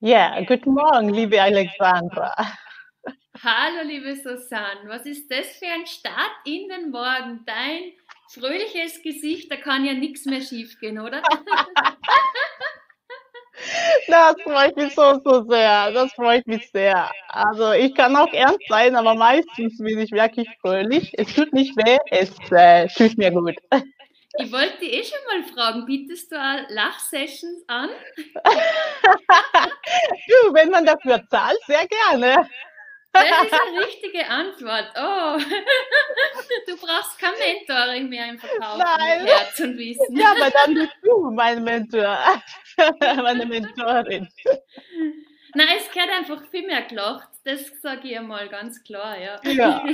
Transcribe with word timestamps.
Ja, 0.00 0.40
guten 0.42 0.74
Morgen, 0.74 1.08
liebe 1.10 1.40
Alexandra. 1.40 2.34
Hallo, 3.42 3.86
liebe 3.86 4.14
Susanne. 4.14 4.88
Was 4.88 5.06
ist 5.06 5.30
das 5.30 5.46
für 5.56 5.66
ein 5.66 5.86
Start 5.86 6.32
in 6.44 6.68
den 6.68 6.90
Morgen? 6.90 7.44
Dein 7.46 7.92
fröhliches 8.28 9.02
Gesicht, 9.02 9.50
da 9.50 9.56
kann 9.56 9.84
ja 9.84 9.94
nichts 9.94 10.24
mehr 10.26 10.40
schiefgehen, 10.40 10.98
oder? 10.98 11.22
Das 14.06 14.34
freut 14.42 14.76
mich 14.76 14.94
so, 14.94 15.20
so 15.24 15.48
sehr. 15.48 15.90
Das 15.92 16.12
freut 16.12 16.46
mich 16.46 16.70
sehr. 16.70 17.10
Also 17.28 17.72
ich 17.72 17.94
kann 17.94 18.14
auch 18.16 18.32
ernst 18.32 18.60
sein, 18.68 18.96
aber 18.96 19.14
meistens 19.14 19.78
bin 19.78 19.98
ich 19.98 20.12
wirklich 20.12 20.48
fröhlich. 20.60 21.12
Es 21.16 21.34
tut 21.34 21.52
nicht 21.52 21.76
weh, 21.76 21.98
es 22.10 22.30
äh, 22.50 22.88
tut 22.88 23.16
mir 23.16 23.30
gut. 23.30 23.54
Ich 24.38 24.50
wollte 24.50 24.78
dich 24.78 24.92
eh 24.92 25.04
schon 25.04 25.18
mal 25.26 25.44
fragen, 25.52 25.86
bietest 25.86 26.32
du 26.32 26.36
Lachsessions 26.68 27.62
an? 27.68 27.90
du, 30.26 30.54
wenn 30.54 30.70
man 30.70 30.84
dafür 30.84 31.22
zahlt, 31.28 31.58
sehr 31.66 31.86
gerne. 31.86 32.48
Das 33.12 33.24
ist 33.44 33.52
eine 33.52 33.86
richtige 33.86 34.26
Antwort. 34.28 34.90
Oh, 34.96 35.38
du 36.66 36.76
brauchst 36.76 37.16
kein 37.20 37.34
Mentoring 37.38 38.08
mehr 38.08 38.28
im 38.30 38.38
Verkauf 38.38 38.78
Nein. 38.78 39.24
Herz 39.24 39.60
und 39.60 39.78
Wissen. 39.78 40.16
Ja, 40.16 40.32
aber 40.32 40.50
dann 40.50 40.74
bist 40.74 40.96
du 41.00 41.30
mein 41.30 41.62
Mentor, 41.62 42.18
meine 43.00 43.46
Mentorin. 43.46 44.28
Nein, 45.54 45.68
es 45.78 45.88
gehört 45.92 46.10
einfach 46.10 46.42
viel 46.50 46.66
mehr 46.66 46.82
gelacht. 46.82 47.28
Das 47.44 47.70
sage 47.80 48.08
ich 48.08 48.18
einmal 48.18 48.48
ganz 48.48 48.82
klar, 48.82 49.16
ja. 49.16 49.40
Ja. 49.44 49.84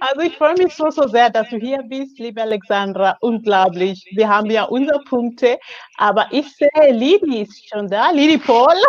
Also 0.00 0.20
ich 0.20 0.36
freue 0.36 0.54
mich 0.54 0.74
so, 0.74 0.90
so 0.90 1.06
sehr, 1.08 1.30
dass 1.30 1.48
du 1.48 1.56
hier 1.56 1.82
bist, 1.84 2.18
liebe 2.18 2.42
Alexandra. 2.42 3.16
Unglaublich. 3.20 4.04
Wir 4.14 4.28
haben 4.28 4.50
ja 4.50 4.64
unsere 4.64 5.00
Punkte, 5.04 5.58
aber 5.96 6.26
ich 6.30 6.46
sehe, 6.56 6.92
Lidi 6.92 7.42
ist 7.42 7.68
schon 7.68 7.88
da. 7.88 8.10
Lidi 8.10 8.38
Paul. 8.38 8.74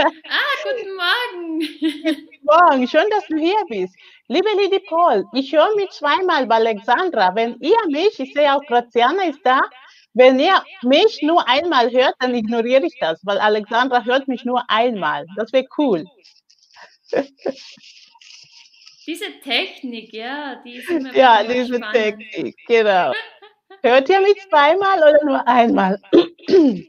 Ah, 0.00 0.54
guten 0.62 0.94
Morgen. 0.94 1.58
Guten 1.58 2.44
Morgen, 2.44 2.86
schön, 2.86 3.06
dass 3.10 3.26
du 3.26 3.36
hier 3.36 3.56
bist. 3.68 3.96
Liebe 4.28 4.48
Lidi 4.56 4.78
Paul, 4.88 5.24
ich 5.32 5.52
höre 5.52 5.74
mich 5.74 5.90
zweimal 5.90 6.46
bei 6.46 6.54
Alexandra. 6.54 7.34
Wenn 7.34 7.56
ihr 7.58 7.76
mich, 7.88 8.20
ich 8.20 8.32
sehe 8.32 8.54
auch 8.54 8.62
Graziana 8.68 9.24
ist 9.24 9.40
da, 9.42 9.60
wenn 10.14 10.38
ihr 10.38 10.62
mich 10.82 11.18
nur 11.22 11.48
einmal 11.48 11.90
hört, 11.90 12.14
dann 12.20 12.32
ignoriere 12.32 12.86
ich 12.86 12.96
das, 13.00 13.18
weil 13.24 13.38
Alexandra 13.38 14.04
hört 14.04 14.28
mich 14.28 14.44
nur 14.44 14.62
einmal. 14.70 15.26
Das 15.34 15.52
wäre 15.52 15.66
cool. 15.76 16.04
Diese 19.08 19.40
Technik, 19.40 20.12
ja, 20.12 20.56
die 20.56 20.74
ist 20.74 20.90
immer 20.90 21.16
Ja, 21.16 21.42
diese 21.42 21.76
spannend. 21.76 21.94
Technik, 21.94 22.56
genau. 22.66 23.14
Hört 23.82 24.06
ihr 24.10 24.20
mich 24.20 24.36
zweimal 24.50 24.98
oder 24.98 25.24
nur 25.24 25.48
einmal? 25.48 25.98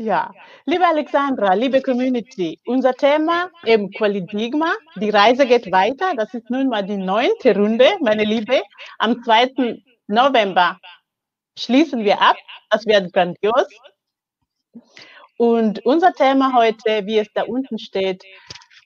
Ja, 0.00 0.30
liebe 0.64 0.86
Alexandra, 0.86 1.54
liebe 1.54 1.82
Community, 1.82 2.60
unser 2.66 2.94
Thema 2.94 3.50
im 3.64 3.90
Qualidigma, 3.90 4.72
die 4.94 5.10
Reise 5.10 5.44
geht 5.44 5.72
weiter. 5.72 6.14
Das 6.14 6.32
ist 6.34 6.48
nun 6.50 6.68
mal 6.68 6.84
die 6.84 6.98
neunte 6.98 7.56
Runde, 7.56 7.96
meine 8.00 8.22
Liebe. 8.22 8.62
Am 9.00 9.20
2. 9.24 9.82
November 10.06 10.78
schließen 11.58 12.04
wir 12.04 12.22
ab. 12.22 12.36
Das 12.70 12.86
wird 12.86 13.12
grandios. 13.12 13.66
Und 15.36 15.84
unser 15.84 16.12
Thema 16.12 16.54
heute, 16.54 17.04
wie 17.06 17.18
es 17.18 17.32
da 17.34 17.42
unten 17.42 17.80
steht, 17.80 18.22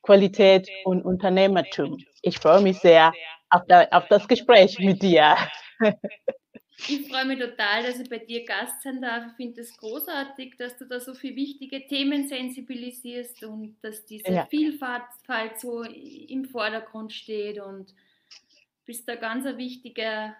Qualität 0.03 0.69
und 0.85 1.03
Unternehmertum. 1.05 1.99
Ich 2.23 2.39
freue 2.39 2.61
mich 2.61 2.79
sehr 2.79 3.13
auf, 3.51 3.65
der, 3.67 3.93
auf 3.93 4.09
das 4.09 4.27
Gespräch 4.29 4.79
mit 4.79 5.03
dir. 5.03 5.37
Ich 6.89 7.09
freue 7.09 7.27
mich 7.27 7.39
total, 7.39 7.85
dass 7.85 8.01
ich 8.01 8.09
bei 8.09 8.19
dir 8.19 8.45
Gast 8.45 8.83
sein 8.83 9.01
darf. 9.01 9.27
Ich 9.31 9.37
finde 9.37 9.61
es 9.61 9.77
großartig, 9.77 10.57
dass 10.57 10.77
du 10.79 10.85
da 10.87 10.99
so 10.99 11.15
viele 11.15 11.37
wichtige 11.37 11.87
Themen 11.87 12.27
sensibilisierst 12.27 13.45
und 13.45 13.77
dass 13.83 14.05
diese 14.05 14.33
ja. 14.33 14.47
Vielfalt 14.47 15.05
so 15.59 15.83
im 15.83 16.45
Vordergrund 16.47 17.13
steht 17.13 17.61
und 17.61 17.95
bist 18.85 19.09
da 19.09 19.15
ganz 19.15 19.47
eine 19.47 19.59
wichtige, 19.59 20.35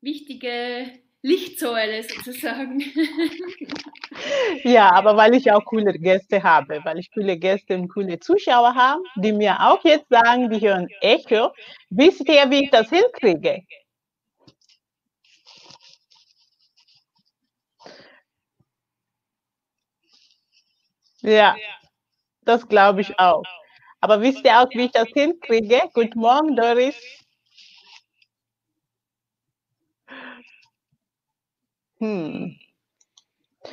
wichtige 0.00 0.98
Lichtsäule 1.22 2.02
sozusagen. 2.02 2.80
Ja, 4.64 4.90
aber 4.92 5.16
weil 5.16 5.34
ich 5.34 5.50
auch 5.52 5.64
coole 5.64 5.92
Gäste 5.92 6.42
habe, 6.42 6.80
weil 6.84 6.98
ich 6.98 7.10
coole 7.12 7.36
Gäste 7.38 7.74
und 7.76 7.88
coole 7.88 8.18
Zuschauer 8.18 8.74
habe, 8.74 9.02
die 9.16 9.32
mir 9.32 9.56
auch 9.60 9.82
jetzt 9.84 10.08
sagen, 10.08 10.50
die 10.50 10.60
hören 10.60 10.88
Echo, 11.00 11.52
wisst 11.90 12.28
ihr, 12.28 12.50
wie 12.50 12.64
ich 12.64 12.70
das 12.70 12.88
hinkriege? 12.90 13.62
Ja, 21.22 21.56
das 22.44 22.68
glaube 22.68 23.02
ich 23.02 23.18
auch. 23.20 23.44
Aber 24.00 24.20
wisst 24.22 24.44
ihr 24.44 24.60
auch, 24.60 24.68
wie 24.72 24.86
ich 24.86 24.92
das 24.92 25.08
hinkriege? 25.14 25.82
Guten 25.94 26.20
Morgen, 26.20 26.56
Doris. 26.56 26.96
Hm. 32.00 32.54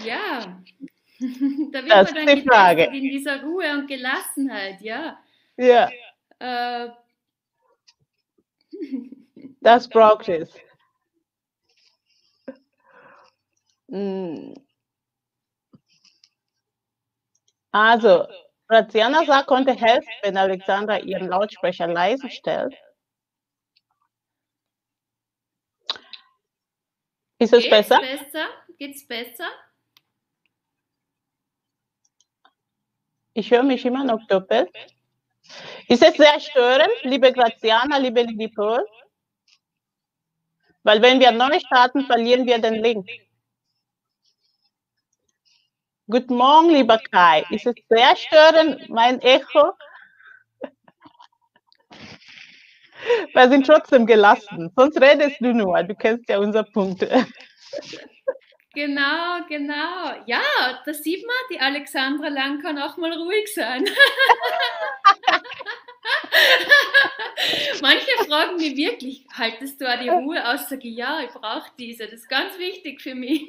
Ja, 0.03 0.61
da 1.19 1.83
wird 1.83 1.91
das 1.91 2.13
man 2.13 2.25
dann 2.25 2.35
die 2.35 2.47
Frage. 2.47 2.83
in 2.85 3.03
dieser 3.03 3.43
Ruhe 3.43 3.71
und 3.73 3.87
Gelassenheit, 3.87 4.81
ja. 4.81 5.19
Ja. 5.57 5.89
Äh. 6.39 6.89
Das 9.61 9.87
braucht 9.89 10.29
es. 10.29 10.53
Hm. 13.89 14.55
Also, 17.71 18.27
Ratiana 18.69 19.25
sagt, 19.25 19.47
konnte 19.47 19.73
helfen, 19.73 20.09
wenn 20.23 20.37
Alexandra 20.37 20.99
ihren 20.99 21.27
Lautsprecher 21.27 21.87
leise 21.87 22.29
stellt. 22.29 22.73
Ist 27.37 27.53
es 27.53 27.69
besser? 27.69 27.99
besser? 27.99 28.45
Geht's 28.77 29.05
besser? 29.07 29.49
Ich 33.33 33.49
höre 33.51 33.63
mich 33.63 33.85
immer 33.85 34.03
noch 34.03 34.25
doppelt. 34.27 34.69
Ist 35.87 36.03
es 36.03 36.15
sehr 36.15 36.39
störend, 36.39 36.91
liebe 37.03 37.31
Graziana, 37.31 37.97
liebe 37.97 38.21
Lidipol? 38.23 38.85
Weil 40.83 41.01
wenn 41.01 41.19
wir 41.19 41.31
neu 41.31 41.59
starten, 41.59 42.05
verlieren 42.05 42.45
wir 42.45 42.59
den 42.59 42.75
Link. 42.75 43.07
Guten 46.07 46.35
Morgen, 46.35 46.71
lieber 46.71 46.99
Kai. 47.11 47.45
Ist 47.51 47.65
es 47.65 47.75
sehr 47.87 48.15
störend, 48.17 48.89
mein 48.89 49.21
Echo? 49.21 49.73
Wir 53.33 53.49
sind 53.49 53.65
trotzdem 53.65 54.05
gelassen. 54.05 54.71
Sonst 54.75 54.99
redest 54.99 55.37
du 55.39 55.53
nur. 55.53 55.81
Du 55.83 55.95
kennst 55.95 56.27
ja 56.27 56.39
unsere 56.39 56.65
Punkte. 56.65 57.25
Genau, 58.73 59.45
genau. 59.49 60.13
Ja, 60.27 60.41
da 60.85 60.93
sieht 60.93 61.25
man, 61.27 61.35
die 61.51 61.59
Alexandra 61.59 62.29
Lang 62.29 62.61
kann 62.61 62.77
auch 62.77 62.95
mal 62.95 63.11
ruhig 63.11 63.53
sein. 63.53 63.85
Manche 67.81 68.11
fragen 68.25 68.55
mich 68.57 68.77
wirklich, 68.77 69.25
haltest 69.33 69.81
du 69.81 69.85
auch 69.87 69.99
die 69.99 70.07
Ruhe 70.07 70.47
aus? 70.47 70.69
Sage 70.69 70.87
ich, 70.87 70.95
ja, 70.95 71.19
ich 71.21 71.31
brauche 71.31 71.69
diese. 71.77 72.05
Das 72.05 72.13
ist 72.13 72.29
ganz 72.29 72.57
wichtig 72.57 73.01
für 73.01 73.13
mich. 73.13 73.45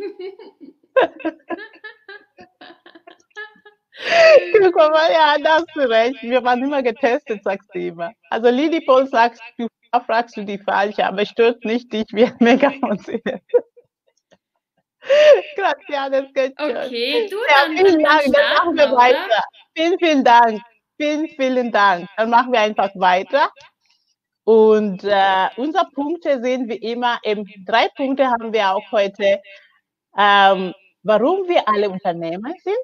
Guck 4.60 4.74
mal, 4.74 5.12
ja, 5.12 5.36
da 5.38 5.58
hast 5.58 5.68
du 5.74 5.88
recht. 5.88 6.20
Wir 6.22 6.42
waren 6.42 6.64
immer 6.64 6.82
getestet, 6.82 7.44
sagst 7.44 7.68
du 7.72 7.78
immer. 7.78 8.12
Also 8.28 8.48
Lili 8.48 8.80
Paul 8.80 9.06
sagst 9.06 9.40
du, 9.56 9.68
fragst 10.06 10.36
du 10.36 10.44
die 10.44 10.58
falsche, 10.58 11.06
aber 11.06 11.24
stört 11.26 11.64
nicht 11.64 11.92
dich, 11.92 12.06
wie 12.12 12.28
mega 12.40 12.70
funktioniert. 12.70 13.42
Geht 16.34 16.54
schon. 16.58 16.76
Okay, 16.76 17.28
du 17.30 17.36
ja, 17.36 17.66
dann. 17.66 17.76
Vielen 17.76 18.02
Dank, 18.02 18.22
dann 18.24 18.54
machen 18.54 18.76
wir 18.76 18.96
weiter. 18.96 19.44
Vielen, 19.76 19.98
vielen 19.98 20.24
Dank. 20.24 20.62
Vielen, 21.00 21.28
vielen 21.28 21.72
Dank. 21.72 22.08
Dann 22.16 22.30
machen 22.30 22.52
wir 22.52 22.60
einfach 22.60 22.90
weiter. 22.94 23.50
Und 24.44 25.04
äh, 25.04 25.48
unsere 25.56 25.86
Punkte 25.94 26.40
sehen 26.42 26.68
wir 26.68 26.82
immer, 26.82 27.18
eben 27.22 27.44
drei 27.64 27.88
Punkte 27.96 28.28
haben 28.28 28.52
wir 28.52 28.72
auch 28.72 28.92
heute. 28.92 29.40
Ähm, 30.18 30.74
warum 31.02 31.48
wir 31.48 31.68
alle 31.68 31.88
Unternehmer 31.88 32.52
sind, 32.62 32.76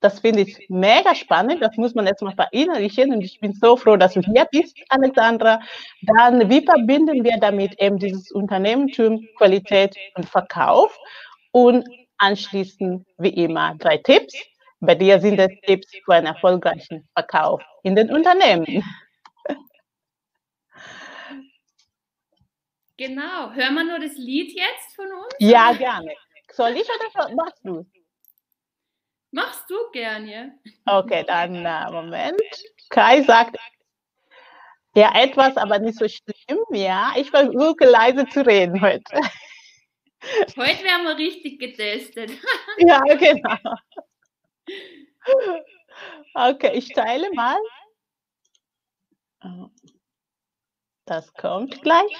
das 0.00 0.18
finde 0.18 0.40
ich 0.40 0.66
mega 0.68 1.14
spannend. 1.14 1.62
Das 1.62 1.76
muss 1.76 1.94
man 1.94 2.06
jetzt 2.06 2.22
mal 2.22 2.34
verinnerlichen. 2.34 3.12
Und 3.12 3.22
ich 3.22 3.38
bin 3.38 3.52
so 3.52 3.76
froh, 3.76 3.96
dass 3.96 4.14
du 4.14 4.20
hier 4.20 4.46
bist, 4.50 4.76
Alexandra. 4.88 5.60
Dann, 6.02 6.50
wie 6.50 6.64
verbinden 6.64 7.22
wir 7.22 7.38
damit 7.40 7.80
eben 7.80 7.98
dieses 7.98 8.32
Unternehmertum, 8.32 9.24
Qualität 9.36 9.96
und 10.16 10.28
Verkauf? 10.28 10.98
Und 11.52 11.88
anschließend, 12.18 13.06
wie 13.18 13.44
immer, 13.44 13.74
drei 13.78 13.98
Tipps. 13.98 14.34
Bei 14.80 14.94
dir 14.94 15.20
sind 15.20 15.38
es 15.38 15.50
Tipps 15.64 15.86
für 16.04 16.14
einen 16.14 16.26
erfolgreichen 16.26 17.08
Verkauf 17.14 17.62
in 17.84 17.94
den 17.94 18.10
Unternehmen. 18.10 18.66
Genau. 22.98 23.50
Hören 23.52 23.74
wir 23.74 23.84
nur 23.84 23.98
das 23.98 24.16
Lied 24.16 24.52
jetzt 24.54 24.94
von 24.94 25.06
uns? 25.06 25.34
Ja, 25.40 25.72
gerne. 25.72 26.12
Soll 26.52 26.76
ich 26.76 26.88
oder 26.88 27.34
machst 27.34 27.58
du? 27.64 27.84
Machst 29.32 29.68
du 29.68 29.74
gern, 29.92 30.28
ja? 30.28 30.50
Okay, 30.86 31.24
dann 31.26 31.64
äh, 31.64 31.90
Moment. 31.90 32.40
Kai 32.90 33.22
sagt, 33.22 33.56
ja, 34.94 35.10
etwas, 35.20 35.56
aber 35.56 35.78
nicht 35.78 35.98
so 35.98 36.06
schlimm, 36.06 36.60
ja. 36.70 37.12
Ich 37.16 37.30
versuche 37.30 37.86
leise 37.86 38.26
zu 38.28 38.46
reden 38.46 38.80
heute. 38.80 39.20
Heute 40.56 40.84
werden 40.84 41.04
wir 41.04 41.16
richtig 41.16 41.58
getestet. 41.58 42.30
ja, 42.78 43.00
genau. 43.00 43.74
Okay, 46.34 46.72
ich 46.74 46.88
teile 46.90 47.30
mal. 47.32 47.58
Das 51.04 51.32
kommt 51.34 51.82
gleich. 51.82 52.16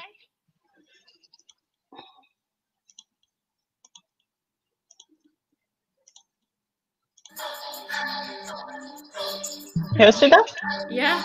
Hörst 9.96 10.22
du 10.22 10.28
das? 10.28 10.54
Ja. 10.90 11.24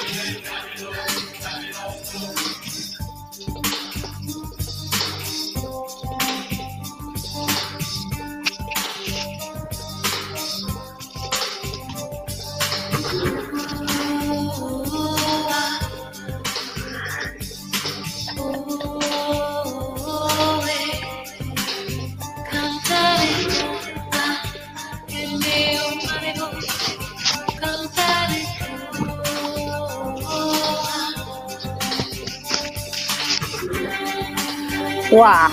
Wow. 35.11 35.51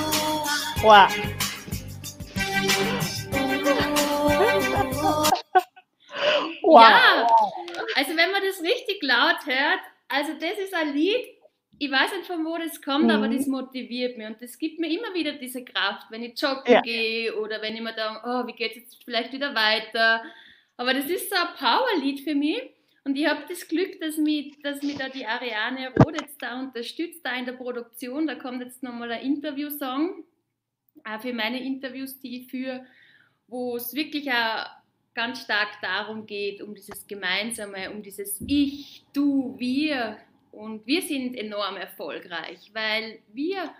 Wow. 0.82 1.10
wow. 6.62 6.80
Ja, 6.80 7.26
also 7.96 8.10
wenn 8.16 8.30
man 8.30 8.40
das 8.46 8.62
richtig 8.62 9.02
laut 9.02 9.44
hört, 9.46 9.80
also 10.06 10.34
das 10.34 10.58
ist 10.58 10.72
ein 10.72 10.94
Lied, 10.94 11.26
ich 11.76 11.90
weiß 11.90 12.12
nicht 12.12 12.28
von 12.28 12.44
wo 12.44 12.56
das 12.56 12.80
kommt, 12.80 13.06
mhm. 13.06 13.10
aber 13.10 13.26
das 13.26 13.48
motiviert 13.48 14.16
mich 14.16 14.28
und 14.28 14.40
das 14.40 14.56
gibt 14.58 14.78
mir 14.78 14.96
immer 14.96 15.12
wieder 15.12 15.32
diese 15.32 15.64
Kraft, 15.64 16.06
wenn 16.10 16.22
ich 16.22 16.40
joggen 16.40 16.72
ja. 16.72 16.80
gehe 16.80 17.34
oder 17.36 17.60
wenn 17.60 17.74
ich 17.74 17.80
mir 17.80 17.94
denke, 17.94 18.20
oh, 18.24 18.46
wie 18.46 18.52
geht 18.52 18.76
es 18.76 18.82
jetzt 18.82 19.04
vielleicht 19.04 19.32
wieder 19.32 19.56
weiter. 19.56 20.22
Aber 20.76 20.94
das 20.94 21.06
ist 21.06 21.30
so 21.30 21.36
ein 21.36 21.54
Powerlied 21.58 22.20
für 22.20 22.36
mich 22.36 22.62
und 23.08 23.16
ich 23.16 23.26
habe 23.26 23.42
das 23.48 23.66
Glück, 23.66 23.98
dass 24.02 24.18
mich, 24.18 24.60
dass 24.60 24.82
mich 24.82 24.96
da 24.98 25.08
die 25.08 25.24
Ariane 25.24 25.94
Roth 25.94 26.20
jetzt 26.20 26.42
da 26.42 26.60
unterstützt, 26.60 27.24
da 27.24 27.34
in 27.38 27.46
der 27.46 27.54
Produktion. 27.54 28.26
Da 28.26 28.34
kommt 28.34 28.62
jetzt 28.62 28.82
nochmal 28.82 29.10
ein 29.12 29.22
Interviewsong, 29.22 30.24
auch 31.04 31.22
für 31.22 31.32
meine 31.32 31.64
Interviews, 31.64 32.20
die 32.20 32.42
ich 32.42 32.50
führe, 32.50 32.84
wo 33.46 33.76
es 33.76 33.94
wirklich 33.94 34.30
auch 34.30 34.66
ganz 35.14 35.40
stark 35.40 35.80
darum 35.80 36.26
geht, 36.26 36.60
um 36.60 36.74
dieses 36.74 37.06
Gemeinsame, 37.06 37.90
um 37.90 38.02
dieses 38.02 38.44
Ich, 38.46 39.06
Du, 39.14 39.58
Wir. 39.58 40.18
Und 40.52 40.86
wir 40.86 41.00
sind 41.00 41.34
enorm 41.34 41.78
erfolgreich, 41.78 42.72
weil 42.74 43.20
wir 43.32 43.72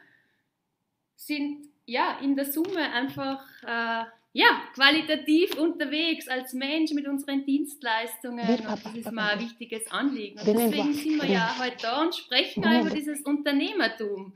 sind 1.17 1.69
ja 1.85 2.19
in 2.23 2.35
der 2.35 2.47
Summe 2.47 2.93
einfach 2.95 3.45
äh, 3.63 4.05
ja, 4.33 4.63
qualitativ 4.75 5.57
unterwegs 5.59 6.29
als 6.29 6.53
Mensch 6.53 6.93
mit 6.93 7.07
unseren 7.09 7.45
Dienstleistungen. 7.45 8.47
Und 8.47 8.65
das 8.65 8.95
ist 8.95 9.13
mal 9.13 9.33
ein 9.33 9.41
wichtiges 9.41 9.91
Anliegen. 9.91 10.39
Und 10.39 10.47
deswegen 10.47 10.93
sind 10.93 11.23
wir 11.23 11.29
ja 11.31 11.59
heute 11.59 11.77
da 11.83 12.03
und 12.03 12.15
sprechen 12.15 12.63
über 12.63 12.91
dieses 12.91 13.23
Unternehmertum. 13.23 14.35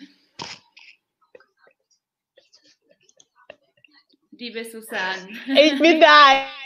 Liebe 4.32 4.64
Susanne. 4.64 5.28
Ich 5.46 5.78
bin 5.78 6.00
da. 6.00 6.46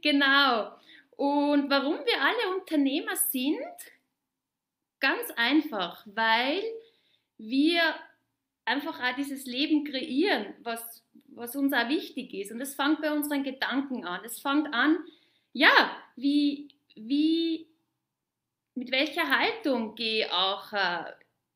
Genau. 0.00 0.76
Und 1.16 1.68
warum 1.70 1.96
wir 2.04 2.20
alle 2.20 2.56
Unternehmer 2.56 3.16
sind? 3.16 3.58
Ganz 5.00 5.30
einfach, 5.34 6.06
weil 6.06 6.62
wir 7.38 7.80
einfach 8.64 9.00
auch 9.00 9.16
dieses 9.16 9.46
Leben 9.46 9.84
kreieren, 9.84 10.54
was, 10.62 11.02
was 11.34 11.56
uns 11.56 11.72
auch 11.72 11.88
wichtig 11.88 12.34
ist. 12.34 12.52
Und 12.52 12.60
es 12.60 12.74
fängt 12.74 13.00
bei 13.00 13.12
unseren 13.12 13.42
Gedanken 13.42 14.04
an. 14.04 14.20
Es 14.24 14.40
fängt 14.40 14.72
an, 14.72 14.98
ja, 15.52 15.96
wie, 16.16 16.68
wie, 16.94 17.66
mit 18.74 18.90
welcher 18.90 19.28
Haltung 19.28 19.94
gehe 19.94 20.26
ich 20.26 20.32
auch 20.32 20.72
äh, 20.72 21.04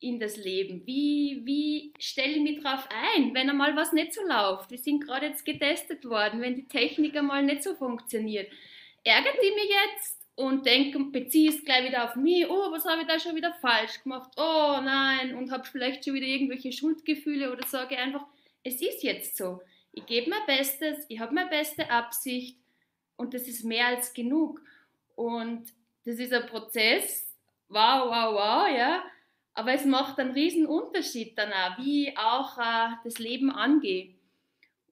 in 0.00 0.20
das 0.20 0.37
Leben? 0.37 0.87
Wie, 0.87 1.43
wie 1.44 1.93
stelle 1.99 2.34
ich 2.34 2.43
mich 2.43 2.62
darauf 2.62 2.88
ein, 2.90 3.34
wenn 3.34 3.50
einmal 3.50 3.75
was 3.76 3.93
nicht 3.93 4.14
so 4.14 4.23
läuft? 4.23 4.70
Wir 4.70 4.78
sind 4.78 5.05
gerade 5.05 5.26
jetzt 5.26 5.44
getestet 5.44 6.05
worden, 6.05 6.40
wenn 6.40 6.56
die 6.56 6.69
Technik 6.69 7.17
einmal 7.17 7.43
nicht 7.43 7.62
so 7.62 7.75
funktioniert. 7.75 8.50
Ärgert 9.05 9.37
die 9.43 9.55
mich 9.55 9.70
jetzt? 9.70 10.17
und 10.37 10.67
denke, 10.67 10.99
beziehe 11.00 11.49
es 11.49 11.64
gleich 11.64 11.88
wieder 11.88 12.05
auf 12.05 12.14
mich, 12.14 12.49
oh, 12.49 12.70
was 12.70 12.84
habe 12.84 13.02
ich 13.02 13.08
da 13.08 13.19
schon 13.19 13.34
wieder 13.34 13.55
falsch 13.55 14.02
gemacht, 14.02 14.31
oh 14.37 14.79
nein, 14.82 15.34
und 15.34 15.50
habe 15.50 15.64
vielleicht 15.64 16.05
schon 16.05 16.14
wieder 16.14 16.26
irgendwelche 16.26 16.72
Schuldgefühle 16.72 17.50
oder 17.50 17.67
sage 17.67 17.96
einfach, 17.96 18.26
es 18.66 18.82
ist 18.82 19.02
jetzt 19.04 19.36
so. 19.36 19.60
Ich 19.92 20.04
gebe 20.06 20.28
mein 20.28 20.44
Bestes, 20.46 21.06
ich 21.08 21.20
habe 21.20 21.34
meine 21.34 21.48
beste 21.48 21.88
Absicht 21.88 22.58
und 23.16 23.32
das 23.32 23.46
ist 23.46 23.64
mehr 23.64 23.86
als 23.86 24.12
genug. 24.12 24.60
Und 25.14 25.72
das 26.04 26.18
ist 26.18 26.32
ein 26.32 26.46
Prozess, 26.46 27.32
wow, 27.68 28.06
wow, 28.06 28.34
wow, 28.34 28.76
ja, 28.76 29.04
aber 29.54 29.72
es 29.72 29.84
macht 29.84 30.18
einen 30.18 30.32
riesen 30.32 30.66
Unterschied 30.66 31.38
dann 31.38 31.52
auch, 31.52 31.79
wie 31.79 32.08
ich 32.08 32.19
auch 32.19 32.58
äh, 32.58 32.94
das 33.05 33.19
Leben 33.19 33.50
angehe. 33.50 34.14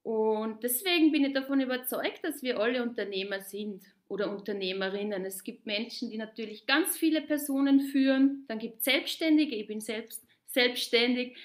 Und 0.01 0.63
deswegen 0.63 1.11
bin 1.11 1.25
ich 1.25 1.33
davon 1.33 1.59
überzeugt, 1.59 2.23
dass 2.23 2.41
wir 2.41 2.59
alle 2.59 2.81
Unternehmer 2.81 3.41
sind 3.41 3.83
oder 4.07 4.31
Unternehmerinnen. 4.31 5.25
Es 5.25 5.43
gibt 5.43 5.65
Menschen, 5.65 6.09
die 6.09 6.17
natürlich 6.17 6.65
ganz 6.65 6.97
viele 6.97 7.21
Personen 7.21 7.81
führen. 7.81 8.45
Dann 8.47 8.59
gibt 8.59 8.79
es 8.79 8.85
Selbstständige, 8.85 9.55
ich 9.55 9.67
bin 9.67 9.81
selbst 9.81 10.23
selbstständig. 10.47 11.37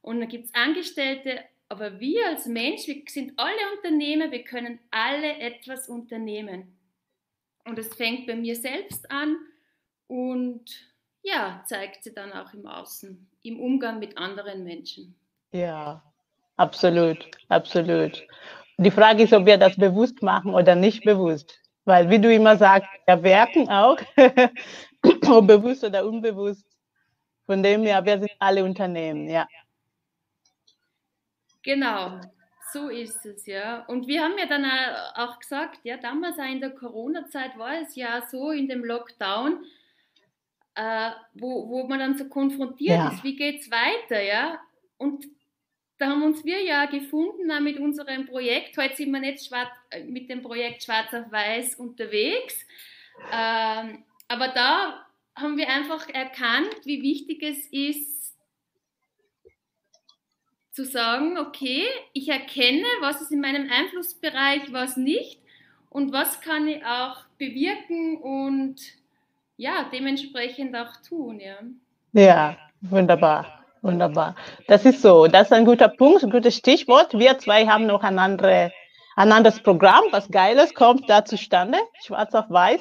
Und 0.00 0.20
dann 0.20 0.28
gibt 0.28 0.46
es 0.46 0.54
Angestellte. 0.54 1.44
Aber 1.68 1.98
wir 1.98 2.28
als 2.28 2.46
Mensch, 2.46 2.86
wir 2.86 3.02
sind 3.08 3.32
alle 3.36 3.58
Unternehmer, 3.76 4.30
wir 4.30 4.44
können 4.44 4.78
alle 4.90 5.38
etwas 5.38 5.88
unternehmen. 5.88 6.78
Und 7.64 7.78
es 7.78 7.94
fängt 7.94 8.26
bei 8.26 8.36
mir 8.36 8.56
selbst 8.56 9.10
an 9.10 9.36
und 10.06 10.64
ja, 11.22 11.62
zeigt 11.66 12.04
sich 12.04 12.14
dann 12.14 12.32
auch 12.32 12.52
im 12.52 12.66
Außen, 12.66 13.30
im 13.42 13.60
Umgang 13.60 13.98
mit 13.98 14.18
anderen 14.18 14.62
Menschen. 14.64 15.18
Ja, 15.52 16.02
absolut, 16.56 17.26
absolut. 17.48 18.22
Die 18.76 18.90
Frage 18.90 19.22
ist, 19.22 19.32
ob 19.32 19.46
wir 19.46 19.56
das 19.56 19.76
bewusst 19.76 20.22
machen 20.22 20.52
oder 20.52 20.74
nicht 20.74 21.04
bewusst. 21.04 21.60
Weil, 21.86 22.08
wie 22.10 22.18
du 22.18 22.32
immer 22.32 22.56
sagst, 22.56 22.88
wir 23.06 23.22
werken 23.22 23.68
auch, 23.68 23.98
ob 25.28 25.46
bewusst 25.46 25.84
oder 25.84 26.06
unbewusst. 26.06 26.66
Von 27.46 27.62
dem 27.62 27.82
her, 27.84 28.04
wir 28.04 28.18
sind 28.18 28.32
alle 28.38 28.64
Unternehmen, 28.64 29.28
ja. 29.28 29.46
Genau, 31.64 32.20
so 32.72 32.88
ist 32.88 33.24
es, 33.24 33.46
ja. 33.46 33.84
Und 33.86 34.06
wir 34.06 34.22
haben 34.22 34.38
ja 34.38 34.46
dann 34.46 34.66
auch 35.14 35.38
gesagt, 35.38 35.80
ja, 35.82 35.96
damals 35.96 36.38
auch 36.38 36.50
in 36.50 36.60
der 36.60 36.70
Corona-Zeit 36.70 37.58
war 37.58 37.80
es 37.80 37.96
ja 37.96 38.22
so 38.30 38.50
in 38.50 38.68
dem 38.68 38.84
Lockdown, 38.84 39.64
äh, 40.74 41.10
wo, 41.34 41.68
wo 41.68 41.86
man 41.86 41.98
dann 41.98 42.18
so 42.18 42.28
konfrontiert 42.28 42.98
ja. 42.98 43.08
ist, 43.12 43.24
wie 43.24 43.36
geht 43.36 43.60
es 43.60 43.70
weiter, 43.70 44.20
ja. 44.20 44.60
Und 44.98 45.24
da 45.98 46.08
haben 46.08 46.22
uns 46.22 46.44
wir 46.44 46.62
ja 46.62 46.86
gefunden 46.86 47.50
auch 47.50 47.60
mit 47.60 47.78
unserem 47.78 48.26
Projekt. 48.26 48.76
Heute 48.76 48.96
sind 48.96 49.10
wir 49.12 49.20
nicht 49.20 49.46
schwarz, 49.46 49.70
äh, 49.90 50.02
mit 50.04 50.28
dem 50.28 50.42
Projekt 50.42 50.82
Schwarz 50.82 51.14
auf 51.14 51.30
Weiß 51.30 51.76
unterwegs. 51.76 52.66
Ähm, 53.32 54.04
aber 54.28 54.48
da 54.48 55.06
haben 55.36 55.56
wir 55.56 55.68
einfach 55.68 56.08
erkannt, 56.08 56.76
wie 56.84 57.02
wichtig 57.02 57.42
es 57.42 57.66
ist, 57.68 58.13
zu 60.74 60.84
sagen, 60.84 61.38
okay, 61.38 61.84
ich 62.12 62.28
erkenne, 62.28 62.84
was 63.00 63.20
ist 63.20 63.30
in 63.30 63.40
meinem 63.40 63.70
Einflussbereich, 63.70 64.72
was 64.72 64.96
nicht 64.96 65.40
und 65.88 66.12
was 66.12 66.40
kann 66.40 66.66
ich 66.66 66.84
auch 66.84 67.24
bewirken 67.38 68.16
und 68.16 68.76
ja, 69.56 69.88
dementsprechend 69.92 70.74
auch 70.74 70.90
tun. 71.08 71.40
Ja, 71.40 71.58
ja 72.12 72.56
wunderbar. 72.80 73.64
Wunderbar. 73.82 74.34
Das 74.66 74.86
ist 74.86 75.02
so. 75.02 75.26
Das 75.26 75.48
ist 75.48 75.52
ein 75.52 75.66
guter 75.66 75.88
Punkt, 75.88 76.24
ein 76.24 76.30
gutes 76.30 76.56
Stichwort. 76.56 77.12
Wir 77.12 77.38
zwei 77.38 77.66
haben 77.66 77.86
noch 77.86 78.02
ein, 78.02 78.18
andere, 78.18 78.72
ein 79.14 79.30
anderes 79.30 79.60
Programm, 79.60 80.04
was 80.10 80.30
Geiles 80.30 80.74
kommt 80.74 81.08
da 81.10 81.24
zustande, 81.26 81.76
schwarz 82.02 82.34
auf 82.34 82.48
weiß. 82.48 82.80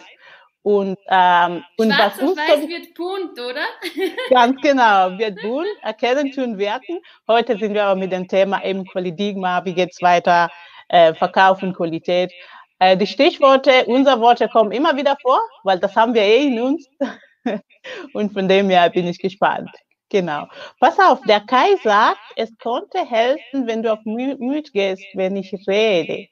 Und, 0.63 0.97
ähm, 1.09 1.61
und 1.77 1.93
Schwarz 1.93 2.19
auf 2.19 2.37
weiß 2.37 2.67
wird 2.69 2.93
bunt, 2.93 3.37
oder? 3.37 3.65
Ganz 4.29 4.61
genau, 4.61 5.17
wird 5.17 5.41
bunt, 5.41 5.67
erkennen, 5.81 6.31
tun, 6.31 6.57
werten. 6.57 6.99
Heute 7.27 7.57
sind 7.57 7.73
wir 7.73 7.83
aber 7.83 7.99
mit 7.99 8.13
dem 8.13 8.27
Thema 8.27 8.63
eben 8.63 8.85
Qualitigma, 8.85 9.63
wie 9.65 9.73
geht's 9.73 10.01
weiter, 10.01 10.49
äh, 10.87 11.13
Verkaufen, 11.13 11.73
Qualität. 11.73 12.31
Äh, 12.79 12.95
die 12.95 13.07
Stichworte, 13.07 13.85
unsere 13.87 14.21
Worte 14.21 14.47
kommen 14.47 14.71
immer 14.71 14.95
wieder 14.95 15.17
vor, 15.21 15.39
weil 15.63 15.79
das 15.79 15.95
haben 15.97 16.13
wir 16.13 16.21
eh 16.21 16.47
in 16.47 16.61
uns. 16.61 16.87
und 18.13 18.31
von 18.31 18.47
dem 18.47 18.69
her 18.69 18.89
bin 18.89 19.05
ich 19.07 19.19
gespannt. 19.19 19.69
Genau. 20.07 20.47
Pass 20.79 20.97
auf, 20.97 21.19
der 21.27 21.41
Kai 21.41 21.75
sagt, 21.83 22.19
es 22.37 22.55
konnte 22.57 22.99
helfen, 22.99 23.67
wenn 23.67 23.83
du 23.83 23.91
auf 23.91 23.99
Müd 24.05 24.71
gehst, 24.71 25.03
wenn 25.13 25.35
ich 25.35 25.53
rede. 25.67 26.27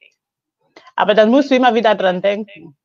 Aber 0.95 1.15
dann 1.15 1.29
musst 1.31 1.51
du 1.51 1.55
immer 1.55 1.73
wieder 1.75 1.95
dran 1.95 2.21
denken. 2.21 2.77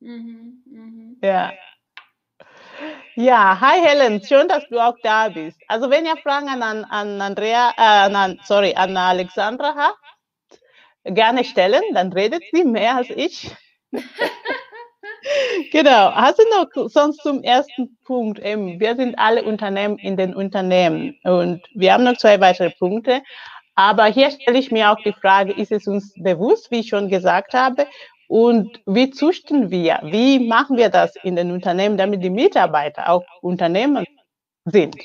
Mhm, 0.00 0.62
mhm. 0.66 1.16
Ja. 1.22 1.52
Ja, 3.14 3.58
hi 3.60 3.80
Helen, 3.80 4.22
schön, 4.22 4.46
dass 4.48 4.68
du 4.68 4.78
auch 4.78 4.96
da 5.02 5.28
bist. 5.30 5.58
Also 5.68 5.88
wenn 5.88 6.04
ihr 6.04 6.16
Fragen 6.18 6.48
an, 6.48 6.84
an 6.84 7.20
Andrea, 7.20 7.70
äh, 7.78 8.12
an, 8.14 8.38
sorry, 8.44 8.74
an 8.74 8.96
Alexandra 8.96 9.74
habt, 9.74 9.98
gerne 11.04 11.44
stellen, 11.44 11.82
dann 11.94 12.12
redet 12.12 12.42
sie 12.52 12.64
mehr 12.64 12.96
als 12.96 13.08
ich. 13.10 13.50
genau. 15.72 16.12
Hast 16.12 16.38
du 16.38 16.42
noch 16.50 16.88
sonst 16.90 17.22
zum 17.22 17.42
ersten 17.42 17.96
Punkt? 18.04 18.38
Eben, 18.40 18.80
wir 18.80 18.96
sind 18.96 19.18
alle 19.18 19.44
Unternehmen 19.44 19.98
in 19.98 20.16
den 20.16 20.34
Unternehmen 20.34 21.18
und 21.24 21.62
wir 21.74 21.94
haben 21.94 22.04
noch 22.04 22.18
zwei 22.18 22.40
weitere 22.40 22.70
Punkte. 22.70 23.22
Aber 23.74 24.06
hier 24.06 24.30
stelle 24.30 24.58
ich 24.58 24.70
mir 24.70 24.90
auch 24.90 25.02
die 25.04 25.12
Frage, 25.12 25.52
ist 25.52 25.72
es 25.72 25.86
uns 25.86 26.12
bewusst, 26.16 26.70
wie 26.70 26.80
ich 26.80 26.88
schon 26.88 27.08
gesagt 27.08 27.52
habe, 27.54 27.86
und 28.28 28.80
wie 28.86 29.10
züchten 29.10 29.70
wir? 29.70 30.00
Wie 30.02 30.40
machen 30.40 30.76
wir 30.76 30.88
das 30.88 31.14
in 31.22 31.36
den 31.36 31.52
Unternehmen, 31.52 31.96
damit 31.96 32.22
die 32.22 32.30
Mitarbeiter 32.30 33.08
auch 33.08 33.24
Unternehmen 33.40 34.04
sind, 34.64 34.96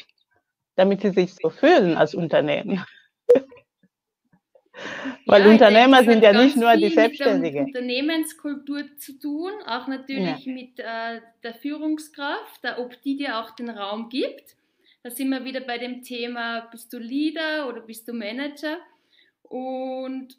damit 0.75 1.01
sie 1.01 1.11
sich 1.11 1.35
so 1.35 1.49
fühlen 1.49 1.95
als 1.97 2.15
Unternehmen? 2.15 2.83
Weil 5.27 5.43
ja, 5.45 5.51
Unternehmer 5.51 5.97
denke, 5.97 6.11
sind 6.13 6.23
ja 6.23 6.33
nicht 6.33 6.57
nur 6.57 6.75
die 6.75 6.89
Selbstständigen. 6.89 7.65
Mit 7.65 7.75
der 7.75 7.81
Unternehmenskultur 7.81 8.97
zu 8.97 9.19
tun, 9.19 9.51
auch 9.67 9.87
natürlich 9.87 10.45
ja. 10.45 10.53
mit 10.53 10.79
äh, 10.79 11.21
der 11.43 11.53
Führungskraft, 11.53 12.63
da, 12.63 12.79
ob 12.79 12.99
die 13.03 13.17
dir 13.17 13.37
auch 13.37 13.51
den 13.51 13.69
Raum 13.69 14.09
gibt. 14.09 14.55
Da 15.03 15.11
sind 15.11 15.29
wir 15.29 15.43
wieder 15.43 15.61
bei 15.61 15.77
dem 15.77 16.03
Thema, 16.03 16.67
bist 16.71 16.91
du 16.93 16.97
Leader 16.97 17.67
oder 17.67 17.81
bist 17.81 18.07
du 18.07 18.13
Manager? 18.13 18.77
Und 19.43 20.37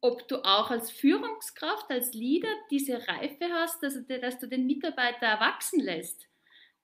ob 0.00 0.28
du 0.28 0.44
auch 0.44 0.70
als 0.70 0.90
Führungskraft, 0.90 1.90
als 1.90 2.12
Leader 2.14 2.48
diese 2.70 3.06
Reife 3.08 3.46
hast, 3.52 3.82
dass 3.82 3.94
du, 3.94 4.20
dass 4.20 4.38
du 4.38 4.46
den 4.46 4.66
Mitarbeiter 4.66 5.26
erwachsen 5.26 5.80
lässt. 5.80 6.28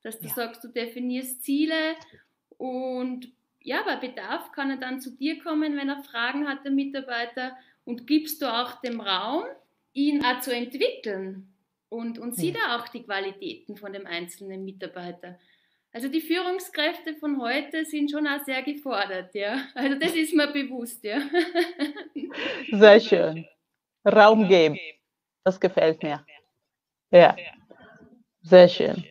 Dass 0.03 0.19
du 0.19 0.27
ja. 0.27 0.35
sagst, 0.35 0.65
du 0.65 0.69
definierst 0.69 1.45
Ziele 1.45 1.95
und 2.59 3.33
ja, 3.61 3.83
bei 3.83 3.97
Bedarf 3.97 4.53
kann 4.53 4.71
er 4.71 4.77
dann 4.77 5.01
zu 5.01 5.11
dir 5.11 5.43
kommen, 5.43 5.77
wenn 5.77 5.89
er 5.89 6.03
Fragen 6.03 6.47
hat, 6.47 6.65
der 6.65 6.73
Mitarbeiter, 6.73 7.57
und 7.85 8.07
gibst 8.07 8.43
du 8.43 8.47
auch 8.47 8.81
dem 8.81 9.01
Raum, 9.01 9.45
ihn 9.93 10.25
auch 10.25 10.41
zu 10.41 10.55
entwickeln 10.55 11.55
und, 11.89 12.19
und 12.19 12.37
sieht 12.37 12.57
er 12.57 12.77
auch 12.77 12.89
die 12.89 13.03
Qualitäten 13.03 13.77
von 13.77 13.93
dem 13.93 14.07
einzelnen 14.07 14.65
Mitarbeiter. 14.65 15.39
Also 15.95 16.09
die 16.09 16.21
Führungskräfte 16.21 17.15
von 17.15 17.41
heute 17.41 17.85
sind 17.85 18.11
schon 18.11 18.27
auch 18.27 18.43
sehr 18.45 18.65
gefordert, 18.65 19.33
ja. 19.33 19.59
Also 19.77 19.97
das 19.97 20.17
ist 20.17 20.35
mir 20.35 20.49
bewusst, 20.49 21.05
ja. 21.05 21.21
Sehr 22.73 22.99
schön. 22.99 23.47
Raum 24.05 24.49
geben. 24.49 24.77
Das 25.45 25.61
gefällt 25.61 26.03
mir. 26.03 26.27
Ja. 27.13 27.37
Sehr 28.43 28.69
schön. 28.69 29.05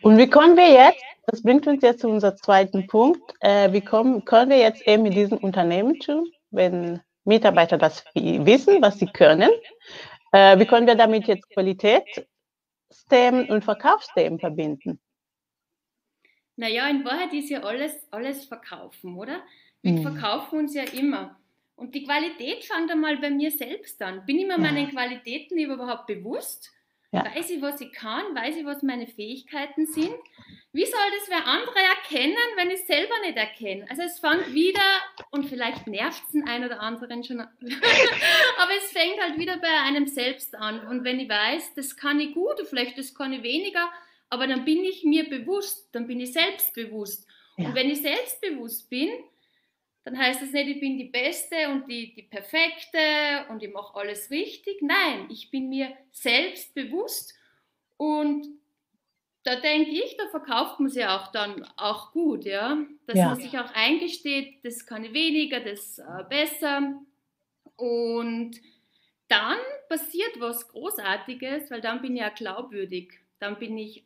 Und 0.00 0.16
wie 0.16 0.30
können 0.30 0.56
wir 0.56 0.72
jetzt, 0.72 1.04
das 1.26 1.42
bringt 1.42 1.66
uns 1.66 1.82
jetzt 1.82 2.00
zu 2.00 2.08
unserem 2.08 2.38
zweiten 2.38 2.86
Punkt, 2.86 3.34
äh, 3.40 3.70
wie 3.70 3.82
kommen, 3.82 4.24
können 4.24 4.50
wir 4.50 4.58
jetzt 4.58 4.80
eben 4.88 5.02
mit 5.02 5.12
diesem 5.12 5.36
Unternehmen 5.36 6.00
tun, 6.00 6.26
wenn 6.50 7.02
Mitarbeiter 7.24 7.76
das 7.76 8.02
wissen, 8.14 8.80
was 8.80 8.98
sie 8.98 9.08
können, 9.08 9.50
äh, 10.32 10.58
wie 10.58 10.64
können 10.64 10.86
wir 10.86 10.94
damit 10.94 11.26
jetzt 11.26 11.50
Qualitätsthemen 11.50 13.50
und 13.50 13.62
Verkaufsthemen 13.62 14.38
verbinden? 14.38 14.98
Naja, 16.58 16.88
in 16.88 17.04
Wahrheit 17.04 17.32
ist 17.32 17.50
ja 17.50 17.62
alles, 17.62 17.94
alles 18.10 18.44
verkaufen, 18.44 19.16
oder? 19.16 19.44
Wir 19.80 19.92
mhm. 19.92 20.02
verkaufen 20.02 20.58
uns 20.58 20.74
ja 20.74 20.82
immer. 20.82 21.38
Und 21.76 21.94
die 21.94 22.02
Qualität 22.02 22.64
fängt 22.64 22.90
einmal 22.90 23.16
bei 23.18 23.30
mir 23.30 23.52
selbst 23.52 24.02
an. 24.02 24.26
Bin 24.26 24.40
ich 24.40 24.44
mir 24.44 24.54
ja. 24.54 24.58
meinen 24.58 24.90
Qualitäten 24.90 25.56
überhaupt 25.56 26.08
bewusst? 26.08 26.72
Ja. 27.12 27.24
Weiß 27.24 27.48
ich, 27.50 27.62
was 27.62 27.80
ich 27.80 27.92
kann? 27.92 28.34
Weiß 28.34 28.56
ich, 28.56 28.64
was 28.64 28.82
meine 28.82 29.06
Fähigkeiten 29.06 29.86
sind? 29.86 30.16
Wie 30.72 30.84
soll 30.84 31.00
das 31.18 31.28
wer 31.28 31.46
andere 31.46 31.78
erkennen, 31.78 32.36
wenn 32.56 32.70
ich 32.70 32.80
es 32.80 32.86
selber 32.88 33.14
nicht 33.22 33.36
erkenne? 33.36 33.86
Also 33.88 34.02
es 34.02 34.18
fängt 34.18 34.52
wieder, 34.52 34.82
und 35.30 35.46
vielleicht 35.46 35.86
nervt 35.86 36.24
es 36.26 36.32
den 36.32 36.46
einen 36.48 36.64
oder 36.64 36.80
anderen 36.80 37.22
schon, 37.22 37.40
aber 37.40 38.72
es 38.76 38.90
fängt 38.90 39.22
halt 39.22 39.38
wieder 39.38 39.58
bei 39.58 39.80
einem 39.86 40.08
selbst 40.08 40.56
an. 40.56 40.86
Und 40.88 41.04
wenn 41.04 41.20
ich 41.20 41.28
weiß, 41.28 41.74
das 41.74 41.96
kann 41.96 42.18
ich 42.18 42.34
gut, 42.34 42.60
vielleicht 42.68 42.98
das 42.98 43.14
kann 43.14 43.32
ich 43.32 43.44
weniger, 43.44 43.88
aber 44.30 44.46
dann 44.46 44.64
bin 44.64 44.84
ich 44.84 45.04
mir 45.04 45.28
bewusst, 45.28 45.88
dann 45.92 46.06
bin 46.06 46.20
ich 46.20 46.32
selbstbewusst. 46.32 47.26
Ja. 47.56 47.68
Und 47.68 47.74
wenn 47.74 47.90
ich 47.90 48.02
selbstbewusst 48.02 48.88
bin, 48.90 49.10
dann 50.04 50.18
heißt 50.18 50.40
das 50.40 50.52
nicht, 50.52 50.68
ich 50.68 50.80
bin 50.80 50.96
die 50.96 51.04
Beste 51.04 51.68
und 51.70 51.86
die, 51.88 52.14
die 52.14 52.22
Perfekte 52.22 53.46
und 53.50 53.62
ich 53.62 53.72
mache 53.72 53.94
alles 53.98 54.30
richtig. 54.30 54.80
Nein, 54.80 55.28
ich 55.30 55.50
bin 55.50 55.68
mir 55.68 55.92
selbstbewusst 56.12 57.34
und 57.96 58.46
da 59.44 59.56
denke 59.56 59.90
ich, 59.90 60.16
da 60.16 60.28
verkauft 60.28 60.80
man 60.80 60.90
sie 60.90 61.04
auch 61.04 61.32
dann 61.32 61.66
auch 61.76 62.12
gut, 62.12 62.44
ja. 62.44 62.78
Dass 63.06 63.16
ja. 63.16 63.26
man 63.26 63.40
sich 63.40 63.58
auch 63.58 63.72
eingesteht, 63.74 64.64
das 64.64 64.84
kann 64.84 65.04
ich 65.04 65.12
weniger, 65.12 65.60
das 65.60 65.98
äh, 65.98 66.24
besser. 66.28 67.00
Und 67.76 68.60
dann 69.28 69.58
passiert 69.88 70.38
was 70.38 70.68
Großartiges, 70.68 71.70
weil 71.70 71.80
dann 71.80 72.02
bin 72.02 72.14
ich 72.14 72.20
ja 72.20 72.28
glaubwürdig. 72.30 73.20
Dann 73.38 73.58
bin 73.58 73.78
ich 73.78 74.04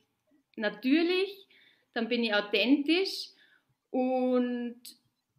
natürlich, 0.57 1.47
dann 1.95 2.09
bin 2.09 2.25
ich 2.25 2.35
authentisch 2.35 3.31
und 3.91 4.81